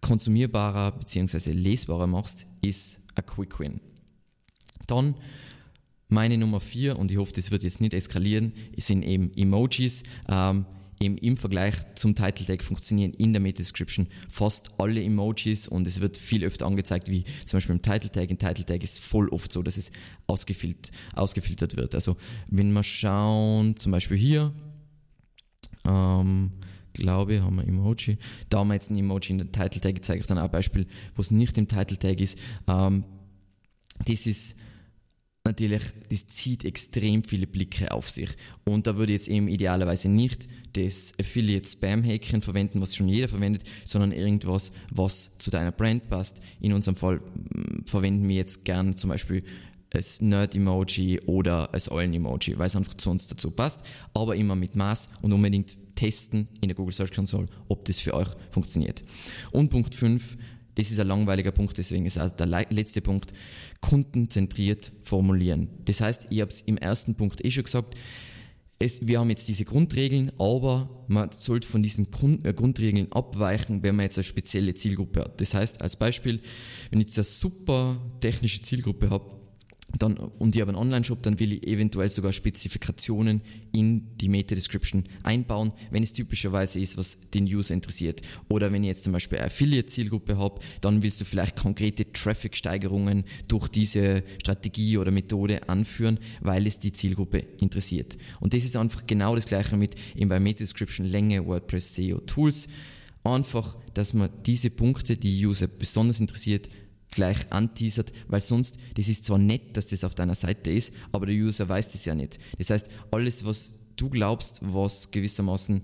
konsumierbarer 0.00 0.90
bzw. 0.98 1.52
lesbarer 1.52 2.08
machst, 2.08 2.46
ist 2.60 3.01
ein 3.14 3.26
Quick 3.26 3.58
Win. 3.58 3.80
Dann 4.86 5.14
meine 6.08 6.36
Nummer 6.36 6.60
vier 6.60 6.98
und 6.98 7.10
ich 7.10 7.16
hoffe, 7.16 7.32
das 7.34 7.50
wird 7.50 7.62
jetzt 7.62 7.80
nicht 7.80 7.94
eskalieren, 7.94 8.52
sind 8.76 9.02
eben 9.02 9.32
Emojis. 9.34 10.02
Ähm, 10.28 10.66
eben 11.02 11.18
im 11.18 11.36
Vergleich 11.36 11.74
zum 11.94 12.14
Title 12.14 12.46
Tag 12.46 12.62
funktionieren 12.62 13.12
in 13.14 13.32
der 13.32 13.40
Meta-Description 13.40 14.06
fast 14.28 14.70
alle 14.78 15.02
Emojis 15.02 15.66
und 15.66 15.86
es 15.86 16.00
wird 16.00 16.16
viel 16.16 16.44
öfter 16.44 16.66
angezeigt, 16.66 17.08
wie 17.10 17.24
zum 17.44 17.56
Beispiel 17.56 17.74
im 17.74 17.82
Title 17.82 18.10
Tag. 18.10 18.30
Im 18.30 18.38
Title 18.38 18.64
Tag 18.64 18.82
ist 18.82 19.00
voll 19.00 19.28
oft 19.30 19.52
so, 19.52 19.62
dass 19.62 19.76
es 19.76 19.90
ausgefiltert, 20.26 20.92
ausgefiltert 21.14 21.76
wird. 21.76 21.94
Also 21.94 22.16
wenn 22.48 22.72
wir 22.72 22.82
schauen, 22.82 23.76
zum 23.76 23.92
Beispiel 23.92 24.16
hier, 24.16 24.54
ähm, 25.84 26.52
glaube, 26.92 27.42
haben 27.42 27.56
wir 27.56 27.66
Emoji. 27.66 28.18
Da 28.48 28.58
haben 28.58 28.68
wir 28.68 28.74
jetzt 28.74 28.90
ein 28.90 28.96
Emoji 28.96 29.32
in 29.32 29.38
der 29.38 29.52
Title 29.52 29.80
Tag 29.80 29.94
gezeigt, 29.94 30.28
dann 30.30 30.38
auch 30.38 30.44
ein 30.44 30.50
Beispiel, 30.50 30.86
wo 31.14 31.20
es 31.20 31.30
nicht 31.30 31.58
im 31.58 31.68
Title 31.68 31.98
Tag 31.98 32.20
ist. 32.20 32.38
Ähm, 32.68 33.04
das 34.06 34.26
ist 34.26 34.56
natürlich, 35.44 35.82
das 36.08 36.28
zieht 36.28 36.64
extrem 36.64 37.24
viele 37.24 37.46
Blicke 37.46 37.92
auf 37.92 38.08
sich. 38.08 38.30
Und 38.64 38.86
da 38.86 38.96
würde 38.96 39.12
ich 39.12 39.20
jetzt 39.20 39.28
eben 39.28 39.48
idealerweise 39.48 40.08
nicht 40.08 40.48
das 40.74 41.12
Affiliate-Spam-Häkchen 41.18 42.42
verwenden, 42.42 42.80
was 42.80 42.94
schon 42.94 43.08
jeder 43.08 43.28
verwendet, 43.28 43.64
sondern 43.84 44.12
irgendwas, 44.12 44.72
was 44.90 45.38
zu 45.38 45.50
deiner 45.50 45.72
Brand 45.72 46.08
passt. 46.08 46.40
In 46.60 46.72
unserem 46.72 46.96
Fall 46.96 47.18
mm, 47.18 47.84
verwenden 47.86 48.28
wir 48.28 48.36
jetzt 48.36 48.64
gern 48.64 48.96
zum 48.96 49.10
Beispiel 49.10 49.42
als 49.92 50.20
Nerd-Emoji 50.20 51.20
oder 51.26 51.72
als 51.74 51.90
Eulen-Emoji, 51.90 52.58
weil 52.58 52.66
es 52.66 52.76
einfach 52.76 52.94
zu 52.94 53.10
uns 53.10 53.26
dazu 53.26 53.50
passt, 53.50 53.80
aber 54.14 54.36
immer 54.36 54.54
mit 54.54 54.76
Maß 54.76 55.10
und 55.22 55.32
unbedingt 55.32 55.76
testen 55.94 56.48
in 56.60 56.68
der 56.68 56.74
Google 56.74 56.94
Search 56.94 57.12
Console, 57.12 57.46
ob 57.68 57.84
das 57.84 57.98
für 57.98 58.14
euch 58.14 58.28
funktioniert. 58.50 59.04
Und 59.52 59.68
Punkt 59.68 59.94
5, 59.94 60.36
das 60.74 60.90
ist 60.90 60.98
ein 60.98 61.08
langweiliger 61.08 61.52
Punkt, 61.52 61.76
deswegen 61.76 62.06
ist 62.06 62.18
auch 62.18 62.30
der 62.30 62.46
letzte 62.46 63.02
Punkt, 63.02 63.32
kundenzentriert 63.80 64.92
formulieren. 65.02 65.68
Das 65.84 66.00
heißt, 66.00 66.28
ich 66.30 66.40
habe 66.40 66.50
es 66.50 66.62
im 66.62 66.78
ersten 66.78 67.14
Punkt 67.14 67.44
eh 67.44 67.50
schon 67.50 67.64
gesagt, 67.64 67.94
es, 68.78 69.06
wir 69.06 69.20
haben 69.20 69.30
jetzt 69.30 69.46
diese 69.46 69.64
Grundregeln, 69.64 70.32
aber 70.38 71.04
man 71.06 71.30
sollte 71.30 71.68
von 71.68 71.82
diesen 71.82 72.10
Grund, 72.10 72.44
äh, 72.46 72.52
Grundregeln 72.52 73.12
abweichen, 73.12 73.82
wenn 73.82 73.94
man 73.94 74.04
jetzt 74.04 74.18
eine 74.18 74.24
spezielle 74.24 74.74
Zielgruppe 74.74 75.20
hat. 75.20 75.40
Das 75.40 75.54
heißt, 75.54 75.80
als 75.80 75.96
Beispiel, 75.96 76.40
wenn 76.90 77.00
ich 77.00 77.06
jetzt 77.06 77.18
eine 77.18 77.24
super 77.24 77.96
technische 78.20 78.62
Zielgruppe 78.62 79.10
habe, 79.10 79.41
dann, 79.98 80.16
und 80.16 80.54
ich 80.54 80.60
habe 80.60 80.70
einen 80.70 80.78
Online-Shop, 80.78 81.22
dann 81.22 81.38
will 81.38 81.52
ich 81.54 81.66
eventuell 81.66 82.08
sogar 82.08 82.32
Spezifikationen 82.32 83.42
in 83.72 84.16
die 84.18 84.28
Meta-Description 84.28 85.04
einbauen, 85.22 85.72
wenn 85.90 86.02
es 86.02 86.12
typischerweise 86.12 86.80
ist, 86.80 86.96
was 86.96 87.18
den 87.30 87.44
User 87.44 87.74
interessiert. 87.74 88.22
Oder 88.48 88.72
wenn 88.72 88.82
ich 88.82 88.88
jetzt 88.88 89.04
zum 89.04 89.12
Beispiel 89.12 89.38
eine 89.38 89.48
Affiliate-Zielgruppe 89.48 90.38
habe, 90.38 90.60
dann 90.80 91.02
willst 91.02 91.20
du 91.20 91.24
vielleicht 91.24 91.56
konkrete 91.56 92.10
Traffic-Steigerungen 92.12 93.24
durch 93.48 93.68
diese 93.68 94.22
Strategie 94.40 94.98
oder 94.98 95.10
Methode 95.10 95.68
anführen, 95.68 96.18
weil 96.40 96.66
es 96.66 96.78
die 96.78 96.92
Zielgruppe 96.92 97.38
interessiert. 97.60 98.16
Und 98.40 98.54
das 98.54 98.64
ist 98.64 98.76
einfach 98.76 99.06
genau 99.06 99.34
das 99.34 99.46
gleiche 99.46 99.76
mit 99.76 99.94
eben 100.14 100.28
bei 100.28 100.40
Meta-Description, 100.40 101.06
Länge, 101.06 101.46
WordPress, 101.46 101.94
SEO, 101.94 102.20
Tools. 102.20 102.68
Einfach, 103.24 103.76
dass 103.94 104.14
man 104.14 104.30
diese 104.46 104.70
Punkte, 104.70 105.16
die 105.16 105.46
User 105.46 105.68
besonders 105.68 106.18
interessiert, 106.18 106.68
gleich 107.12 107.52
anteasert, 107.52 108.12
weil 108.26 108.40
sonst, 108.40 108.78
das 108.94 109.08
ist 109.08 109.24
zwar 109.24 109.38
nett, 109.38 109.76
dass 109.76 109.86
das 109.86 110.02
auf 110.02 110.14
deiner 110.14 110.34
Seite 110.34 110.70
ist, 110.70 110.92
aber 111.12 111.26
der 111.26 111.36
User 111.36 111.68
weiß 111.68 111.92
das 111.92 112.04
ja 112.04 112.14
nicht. 112.14 112.38
Das 112.58 112.70
heißt, 112.70 112.88
alles, 113.10 113.44
was 113.44 113.78
du 113.96 114.08
glaubst, 114.08 114.60
was 114.62 115.10
gewissermaßen 115.10 115.82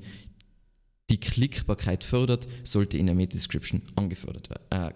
die 1.10 1.20
Klickbarkeit 1.20 2.04
fördert, 2.04 2.48
sollte 2.64 2.98
in 2.98 3.06
der 3.06 3.14
Meta-Description 3.14 3.82
äh, 4.70 4.90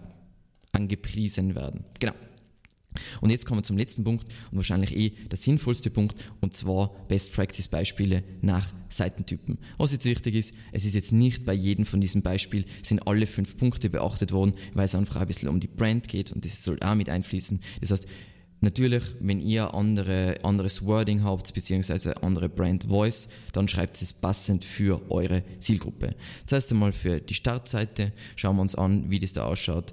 angepriesen 0.71 1.55
werden. 1.55 1.85
Genau. 1.99 2.13
Und 3.21 3.29
jetzt 3.29 3.45
kommen 3.45 3.59
wir 3.59 3.63
zum 3.63 3.77
letzten 3.77 4.03
Punkt 4.03 4.27
und 4.51 4.57
wahrscheinlich 4.57 4.95
eh 4.95 5.11
der 5.29 5.37
sinnvollste 5.37 5.89
Punkt 5.89 6.25
und 6.41 6.55
zwar 6.55 6.91
Best 7.07 7.33
Practice 7.33 7.67
Beispiele 7.67 8.23
nach 8.41 8.71
Seitentypen. 8.89 9.57
Was 9.77 9.91
jetzt 9.91 10.05
wichtig 10.05 10.35
ist, 10.35 10.53
es 10.71 10.85
ist 10.85 10.93
jetzt 10.93 11.11
nicht 11.11 11.45
bei 11.45 11.53
jedem 11.53 11.85
von 11.85 12.01
diesen 12.01 12.21
Beispielen 12.21 12.65
sind 12.81 13.07
alle 13.07 13.25
fünf 13.25 13.57
Punkte 13.57 13.89
beachtet 13.89 14.31
worden, 14.31 14.53
weil 14.73 14.85
es 14.85 14.95
einfach 14.95 15.17
ein 15.17 15.27
bisschen 15.27 15.49
um 15.49 15.59
die 15.59 15.67
Brand 15.67 16.07
geht 16.07 16.31
und 16.31 16.45
das 16.45 16.63
soll 16.63 16.79
auch 16.81 16.95
mit 16.95 17.09
einfließen. 17.09 17.59
Das 17.81 17.91
heißt, 17.91 18.07
Natürlich, 18.63 19.03
wenn 19.19 19.41
ihr 19.41 19.73
andere, 19.73 20.37
anderes 20.43 20.85
Wording 20.85 21.25
habt, 21.25 21.53
beziehungsweise 21.53 22.23
andere 22.23 22.47
Brand 22.47 22.85
Voice, 22.85 23.27
dann 23.51 23.67
schreibt 23.67 24.01
es 24.01 24.13
passend 24.13 24.63
für 24.63 25.01
eure 25.11 25.43
Zielgruppe. 25.59 26.15
Heißt 26.49 26.71
einmal 26.71 26.93
für 26.93 27.19
die 27.19 27.33
Startseite, 27.33 28.13
schauen 28.37 28.55
wir 28.55 28.61
uns 28.61 28.75
an, 28.75 29.11
wie 29.11 29.19
das 29.19 29.33
da 29.33 29.43
ausschaut. 29.43 29.91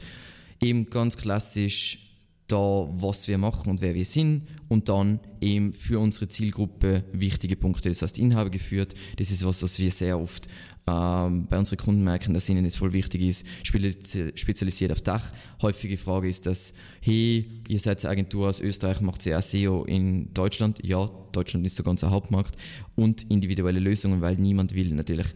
Eben 0.60 0.86
ganz 0.86 1.16
klassisch 1.16 1.98
da, 2.50 2.88
was 2.92 3.28
wir 3.28 3.38
machen 3.38 3.70
und 3.70 3.80
wer 3.80 3.94
wir 3.94 4.04
sind 4.04 4.42
und 4.68 4.88
dann 4.88 5.20
eben 5.40 5.72
für 5.72 5.98
unsere 5.98 6.28
Zielgruppe 6.28 7.04
wichtige 7.12 7.56
Punkte. 7.56 7.88
Das 7.88 8.02
heißt, 8.02 8.18
Inhaber 8.18 8.50
geführt, 8.50 8.94
das 9.16 9.30
ist 9.30 9.44
was, 9.44 9.62
was 9.62 9.78
wir 9.78 9.90
sehr 9.90 10.18
oft 10.18 10.48
ähm, 10.86 11.46
bei 11.48 11.58
unseren 11.58 11.78
Kunden 11.78 12.04
merken, 12.04 12.34
dass 12.34 12.48
ihnen 12.48 12.64
es 12.64 12.76
voll 12.76 12.92
wichtig 12.92 13.22
ist, 13.22 13.46
spezialisiert 13.62 14.92
auf 14.92 15.02
Dach. 15.02 15.32
Häufige 15.62 15.96
Frage 15.96 16.28
ist, 16.28 16.46
dass, 16.46 16.74
hey, 17.00 17.46
ihr 17.68 17.78
seid 17.78 18.04
eine 18.04 18.12
Agentur 18.12 18.48
aus 18.48 18.60
Österreich, 18.60 19.00
macht 19.00 19.24
ihr 19.26 19.40
SEO 19.40 19.84
in 19.84 20.32
Deutschland? 20.34 20.84
Ja, 20.84 21.08
Deutschland 21.32 21.66
ist 21.66 21.76
so 21.76 21.82
ganz 21.82 22.02
ein 22.02 22.10
Hauptmarkt 22.10 22.56
und 22.96 23.30
individuelle 23.30 23.80
Lösungen, 23.80 24.20
weil 24.20 24.36
niemand 24.36 24.74
will 24.74 24.94
natürlich 24.94 25.28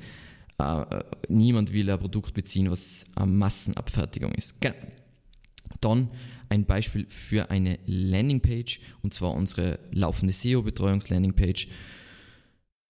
äh, 0.59 0.83
äh 0.83 1.05
niemand 1.29 1.73
will 1.73 1.91
ein 1.91 1.99
Produkt 1.99 2.35
beziehen, 2.35 2.71
was 2.71 3.07
eine 3.15 3.27
Massenabfertigung 3.27 4.33
ist. 4.33 4.61
Genau. 4.61 4.75
Dann 5.81 6.09
ein 6.49 6.67
Beispiel 6.67 7.07
für 7.09 7.51
eine 7.51 7.79
Landingpage 7.87 8.81
und 9.03 9.15
zwar 9.15 9.35
unsere 9.35 9.79
laufende 9.93 10.33
SEO-Betreuungs-Landingpage. 10.33 11.69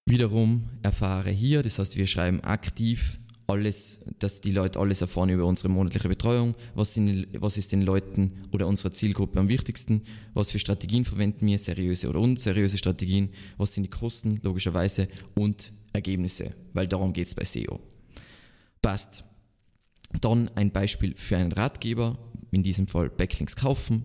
Wiederum 0.07 0.69
erfahre 0.83 1.31
hier, 1.31 1.62
das 1.62 1.79
heißt, 1.79 1.97
wir 1.97 2.07
schreiben 2.07 2.40
aktiv 2.40 3.19
alles, 3.47 4.05
dass 4.19 4.40
die 4.40 4.53
Leute 4.53 4.79
alles 4.79 5.01
erfahren 5.01 5.29
über 5.29 5.45
unsere 5.45 5.69
monatliche 5.69 6.09
Betreuung, 6.09 6.55
was, 6.75 6.95
sind, 6.95 7.29
was 7.38 7.59
ist 7.59 7.73
den 7.73 7.83
Leuten 7.83 8.33
oder 8.53 8.67
unserer 8.67 8.93
Zielgruppe 8.93 9.38
am 9.38 9.49
wichtigsten, 9.49 10.03
was 10.33 10.51
für 10.51 10.59
Strategien 10.59 11.05
verwenden 11.05 11.47
wir, 11.47 11.59
seriöse 11.59 12.09
oder 12.09 12.21
unseriöse 12.21 12.79
Strategien, 12.79 13.31
was 13.59 13.75
sind 13.75 13.85
die 13.85 13.90
Kosten, 13.90 14.40
logischerweise, 14.43 15.09
und 15.35 15.73
Ergebnisse, 15.93 16.55
weil 16.73 16.88
darum 16.88 17.12
geht 17.12 17.27
es 17.27 17.35
bei 17.35 17.45
SEO. 17.45 17.81
Passt. 18.81 19.25
Dann 20.20 20.48
ein 20.55 20.70
Beispiel 20.70 21.14
für 21.16 21.37
einen 21.37 21.53
Ratgeber, 21.53 22.18
in 22.50 22.62
diesem 22.62 22.87
Fall 22.87 23.11
Backlinks 23.11 23.57
kaufen. 23.57 24.05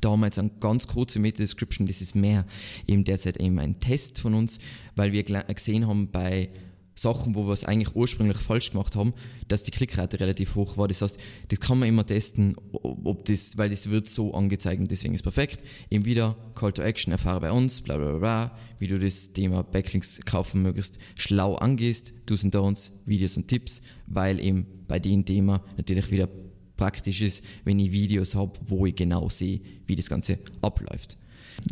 Da 0.00 0.10
haben 0.10 0.20
wir 0.20 0.26
jetzt 0.26 0.38
eine 0.38 0.50
ganz 0.60 0.86
kurze 0.86 1.18
Meta-Description, 1.18 1.86
das 1.86 2.00
ist 2.00 2.14
mehr 2.14 2.46
eben 2.86 3.04
derzeit 3.04 3.36
eben 3.36 3.58
ein 3.58 3.80
Test 3.80 4.18
von 4.18 4.34
uns, 4.34 4.58
weil 4.96 5.12
wir 5.12 5.22
gesehen 5.22 5.86
haben 5.86 6.10
bei 6.10 6.48
Sachen, 6.94 7.34
wo 7.34 7.46
wir 7.46 7.52
es 7.52 7.64
eigentlich 7.64 7.96
ursprünglich 7.96 8.38
falsch 8.38 8.70
gemacht 8.70 8.94
haben, 8.96 9.14
dass 9.48 9.64
die 9.64 9.70
Klickrate 9.70 10.20
relativ 10.20 10.54
hoch 10.54 10.76
war. 10.76 10.88
Das 10.88 11.02
heißt, 11.02 11.18
das 11.48 11.60
kann 11.60 11.78
man 11.78 11.88
immer 11.88 12.06
testen, 12.06 12.54
ob 12.72 13.24
das, 13.24 13.58
weil 13.58 13.70
das 13.70 13.90
wird 13.90 14.08
so 14.08 14.32
angezeigt 14.34 14.80
und 14.80 14.90
deswegen 14.90 15.14
ist 15.14 15.22
perfekt. 15.22 15.64
Eben 15.90 16.04
wieder 16.04 16.36
Call 16.54 16.72
to 16.72 16.82
Action, 16.82 17.12
erfahre 17.12 17.40
bei 17.40 17.52
uns, 17.52 17.80
bla 17.80 17.96
bla 17.96 18.18
bla, 18.18 18.58
wie 18.78 18.86
du 18.86 18.98
das 18.98 19.32
Thema 19.32 19.62
Backlinks 19.62 20.20
kaufen 20.24 20.62
möglichst 20.62 20.98
schlau 21.16 21.56
angehst, 21.56 22.12
Do's 22.26 22.44
und 22.44 22.54
Don'ts, 22.54 22.90
Videos 23.06 23.36
und 23.36 23.48
Tipps, 23.48 23.82
weil 24.06 24.40
eben 24.40 24.66
bei 24.86 24.98
dem 24.98 25.24
Thema 25.24 25.62
natürlich 25.76 26.10
wieder 26.10 26.28
praktisch 26.76 27.22
ist, 27.22 27.44
wenn 27.64 27.78
ich 27.78 27.92
Videos 27.92 28.34
habe, 28.34 28.52
wo 28.64 28.86
ich 28.86 28.94
genau 28.94 29.28
sehe, 29.28 29.60
wie 29.86 29.94
das 29.94 30.08
Ganze 30.08 30.38
abläuft. 30.60 31.16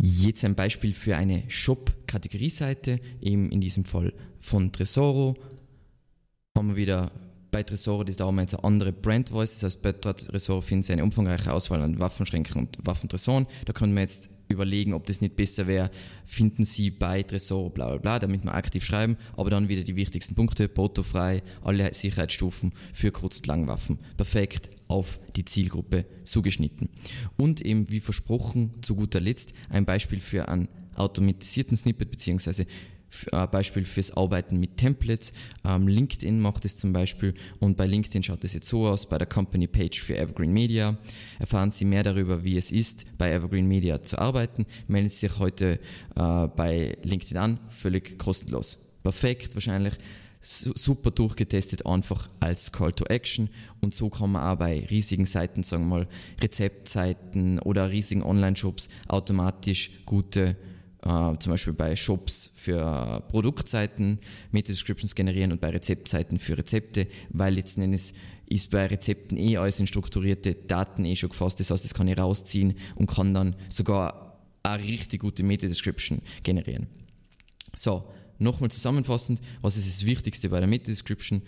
Jetzt 0.01 0.45
ein 0.45 0.55
Beispiel 0.55 0.93
für 0.93 1.17
eine 1.17 1.43
Shop-Kategorieseite, 1.49 3.01
eben 3.21 3.51
in 3.51 3.61
diesem 3.61 3.85
Fall 3.85 4.13
von 4.43 4.73
Tresoro. 4.73 5.37
Haben 6.55 6.71
wir 6.71 6.77
wieder 6.77 7.11
bei 7.51 7.63
Tresoro, 7.63 8.03
da 8.03 8.27
haben 8.27 8.37
wir 8.37 8.43
jetzt 8.43 8.55
eine 8.55 8.65
andere 8.65 8.93
Brand 8.93 9.29
Voice, 9.29 9.61
das 9.61 9.65
heißt 9.65 9.83
bei 9.83 9.93
Tresoro 9.93 10.63
finden 10.63 10.83
Sie 10.83 10.93
eine 10.93 11.05
umfangreiche 11.05 11.53
Auswahl 11.53 11.83
an 11.83 11.99
Waffenschränken 11.99 12.57
und 12.57 12.79
Waffentresoren. 12.83 13.47
Da 13.67 13.75
können 13.75 13.95
wir 13.95 14.01
jetzt 14.01 14.31
überlegen, 14.49 14.95
ob 14.95 15.07
das 15.07 15.21
nicht 15.21 15.37
besser 15.37 15.67
wäre, 15.67 15.91
finden 16.25 16.65
Sie 16.65 16.91
bei 16.91 17.23
Tresoro 17.23 17.71
bla 17.71 17.89
bla 17.89 17.99
bla, 17.99 18.19
damit 18.19 18.45
wir 18.45 18.55
aktiv 18.55 18.85
schreiben, 18.85 19.17
aber 19.37 19.51
dann 19.51 19.69
wieder 19.69 19.83
die 19.83 19.97
wichtigsten 19.97 20.35
Punkte, 20.35 20.69
portofrei, 20.69 21.43
alle 21.63 21.93
Sicherheitsstufen 21.93 22.73
für 22.93 23.13
Kurz- 23.13 23.39
und 23.39 23.47
Langwaffen. 23.47 23.99
Perfekt 24.17 24.71
auf 24.89 25.21
die 25.37 25.45
Zielgruppe 25.45 26.07
zugeschnitten. 26.25 26.89
Und 27.37 27.61
eben 27.61 27.91
wie 27.91 28.01
versprochen, 28.01 28.73
zu 28.83 28.95
guter 28.95 29.21
Letzt, 29.21 29.53
ein 29.69 29.85
Beispiel 29.85 30.21
für 30.21 30.49
einen 30.49 30.69
automatisierten 30.95 31.77
Snippet 31.77 32.11
beziehungsweise 32.11 32.67
ein 33.33 33.51
Beispiel 33.51 33.85
fürs 33.85 34.11
Arbeiten 34.17 34.59
mit 34.59 34.77
Templates. 34.77 35.33
Ähm, 35.65 35.89
LinkedIn 35.89 36.41
macht 36.41 36.65
es 36.65 36.77
zum 36.77 36.93
Beispiel 36.93 37.35
und 37.61 37.77
bei 37.77 37.87
LinkedIn 37.87 38.23
schaut 38.23 38.45
es 38.45 38.55
jetzt 38.55 38.69
so 38.69 38.87
aus, 38.87 39.09
bei 39.09 39.19
der 39.19 39.27
Company 39.27 39.67
Page 39.67 40.01
für 40.01 40.17
Evergreen 40.17 40.53
Media. 40.53 40.97
Erfahren 41.39 41.71
Sie 41.71 41.85
mehr 41.85 42.03
darüber, 42.03 42.45
wie 42.45 42.57
es 42.57 42.73
ist, 42.73 43.19
bei 43.19 43.33
Evergreen 43.33 43.67
Media 43.67 44.01
zu 44.03 44.19
arbeiten. 44.19 44.67
Melden 44.89 45.09
Sie 45.09 45.27
sich 45.27 45.39
heute 45.39 45.79
äh, 46.17 46.49
bei 46.49 46.97
LinkedIn 47.03 47.37
an, 47.37 47.59
völlig 47.69 48.19
kostenlos. 48.19 48.79
Perfekt 49.03 49.55
wahrscheinlich 49.55 49.95
super 50.43 51.13
durchgetestet, 51.13 51.87
einfach 51.87 52.29
als 52.41 52.73
Call 52.73 52.93
to 52.93 53.05
Action. 53.05 53.49
Und 53.81 53.95
so 53.95 54.11
kann 54.11 54.33
man 54.33 54.43
auch 54.43 54.59
bei 54.59 54.85
riesigen 54.91 55.25
Seiten, 55.25 55.63
sagen 55.63 55.85
wir 55.85 55.99
mal, 55.99 56.09
Rezeptseiten 56.41 57.61
oder 57.61 57.91
riesigen 57.91 58.25
Online-Shops 58.25 58.89
automatisch 59.07 59.91
gute 60.05 60.57
Uh, 61.05 61.35
zum 61.35 61.51
Beispiel 61.51 61.73
bei 61.73 61.97
Shops 61.97 62.51
für 62.55 63.25
Produktseiten 63.29 64.21
Meta-Descriptions 64.53 65.17
generieren 65.17 65.51
und 65.51 65.61
bei 65.61 65.71
Rezeptseiten 65.71 66.39
für 66.39 66.57
Rezepte, 66.57 67.09
weil 67.31 67.55
letzten 67.55 67.83
Endes 67.83 68.15
ist 68.47 68.71
bei 68.71 68.87
Rezepten 68.87 69.37
eh 69.37 69.57
alles 69.57 69.81
in 69.81 69.89
strukturierte 69.89 70.55
Daten 70.55 71.05
eh 71.05 71.17
schon 71.17 71.31
gefasst. 71.31 71.59
Das 71.59 71.73
heißt, 71.73 71.85
das 71.85 71.95
kann 71.95 72.07
ich 72.07 72.17
rausziehen 72.17 72.77
und 72.95 73.09
kann 73.09 73.35
dann 73.35 73.57
sogar 73.69 74.39
eine 74.63 74.85
richtig 74.85 75.23
gute 75.23 75.43
Meta-Description 75.43 76.23
generieren. 76.45 76.87
So, 77.75 78.05
nochmal 78.39 78.71
zusammenfassend, 78.71 79.41
was 79.61 79.77
ist 79.77 79.89
das 79.89 80.07
Wichtigste 80.07 80.51
bei 80.51 80.61
der 80.61 80.69
Meta-Description? 80.69 81.43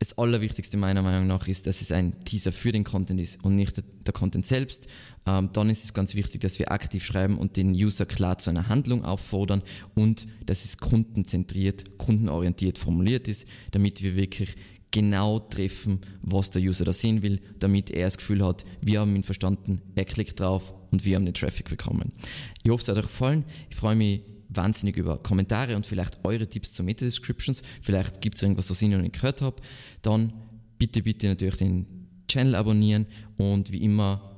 Das 0.00 0.16
Allerwichtigste 0.16 0.78
meiner 0.78 1.02
Meinung 1.02 1.26
nach 1.26 1.46
ist, 1.46 1.66
dass 1.66 1.82
es 1.82 1.92
ein 1.92 2.24
Teaser 2.24 2.52
für 2.52 2.72
den 2.72 2.84
Content 2.84 3.20
ist 3.20 3.44
und 3.44 3.54
nicht 3.54 3.76
der, 3.76 4.14
Content 4.14 4.46
selbst. 4.46 4.88
Ähm, 5.26 5.50
dann 5.52 5.68
ist 5.68 5.84
es 5.84 5.92
ganz 5.92 6.14
wichtig, 6.14 6.40
dass 6.40 6.58
wir 6.58 6.72
aktiv 6.72 7.04
schreiben 7.04 7.38
und 7.38 7.56
den 7.58 7.72
User 7.72 8.06
klar 8.06 8.38
zu 8.38 8.48
einer 8.48 8.68
Handlung 8.68 9.04
auffordern 9.04 9.62
und 9.94 10.26
dass 10.46 10.64
es 10.64 10.78
kundenzentriert, 10.78 11.98
kundenorientiert 11.98 12.78
formuliert 12.78 13.28
ist, 13.28 13.46
damit 13.72 14.02
wir 14.02 14.16
wirklich 14.16 14.56
genau 14.90 15.38
treffen, 15.38 16.00
was 16.22 16.50
der 16.50 16.62
User 16.62 16.86
da 16.86 16.94
sehen 16.94 17.20
will, 17.20 17.38
damit 17.58 17.90
er 17.90 18.06
das 18.06 18.16
Gefühl 18.16 18.44
hat, 18.44 18.64
wir 18.80 19.00
haben 19.00 19.14
ihn 19.14 19.22
verstanden, 19.22 19.82
er 19.94 20.06
klickt 20.06 20.40
drauf 20.40 20.72
und 20.90 21.04
wir 21.04 21.16
haben 21.16 21.26
den 21.26 21.34
Traffic 21.34 21.68
bekommen. 21.68 22.12
Ich 22.62 22.70
hoffe, 22.70 22.82
es 22.82 22.88
hat 22.88 22.96
euch 22.96 23.02
gefallen. 23.02 23.44
Ich 23.68 23.76
freue 23.76 23.96
mich 23.96 24.22
wahnsinnig 24.52 24.96
über 24.96 25.18
Kommentare 25.18 25.76
und 25.76 25.86
vielleicht 25.86 26.24
eure 26.24 26.48
Tipps 26.48 26.72
zu 26.72 26.82
Meta-Descriptions. 26.82 27.62
Vielleicht 27.82 28.20
gibt 28.20 28.36
es 28.36 28.42
irgendwas, 28.42 28.70
was 28.70 28.82
ich 28.82 28.88
noch 28.88 28.98
nicht 28.98 29.14
gehört 29.14 29.42
habe. 29.42 29.56
Dann 30.02 30.32
bitte, 30.78 31.02
bitte 31.02 31.28
natürlich 31.28 31.56
den 31.56 31.86
Channel 32.28 32.54
abonnieren 32.54 33.06
und 33.36 33.72
wie 33.72 33.82
immer 33.82 34.30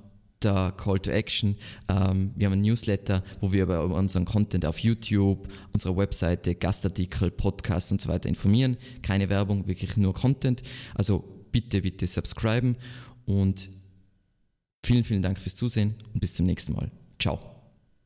der 0.42 0.72
Call 0.76 0.98
to 0.98 1.10
Action. 1.10 1.56
Ähm, 1.88 2.32
wir 2.36 2.46
haben 2.46 2.54
ein 2.54 2.62
Newsletter, 2.62 3.22
wo 3.40 3.52
wir 3.52 3.62
über 3.64 3.84
unseren 3.84 4.24
Content 4.24 4.66
auf 4.66 4.78
YouTube, 4.78 5.48
unserer 5.72 5.96
Webseite, 5.96 6.54
Gastartikel, 6.54 7.30
Podcasts 7.30 7.92
und 7.92 8.00
so 8.00 8.08
weiter 8.08 8.28
informieren. 8.28 8.76
Keine 9.02 9.28
Werbung, 9.28 9.66
wirklich 9.68 9.96
nur 9.96 10.14
Content. 10.14 10.62
Also 10.94 11.24
bitte, 11.52 11.82
bitte 11.82 12.06
subscriben 12.06 12.76
und 13.24 13.68
vielen, 14.84 15.04
vielen 15.04 15.22
Dank 15.22 15.40
fürs 15.40 15.54
Zusehen 15.54 15.94
und 16.12 16.20
bis 16.20 16.34
zum 16.34 16.46
nächsten 16.46 16.72
Mal. 16.72 16.90
Ciao. 17.18 17.51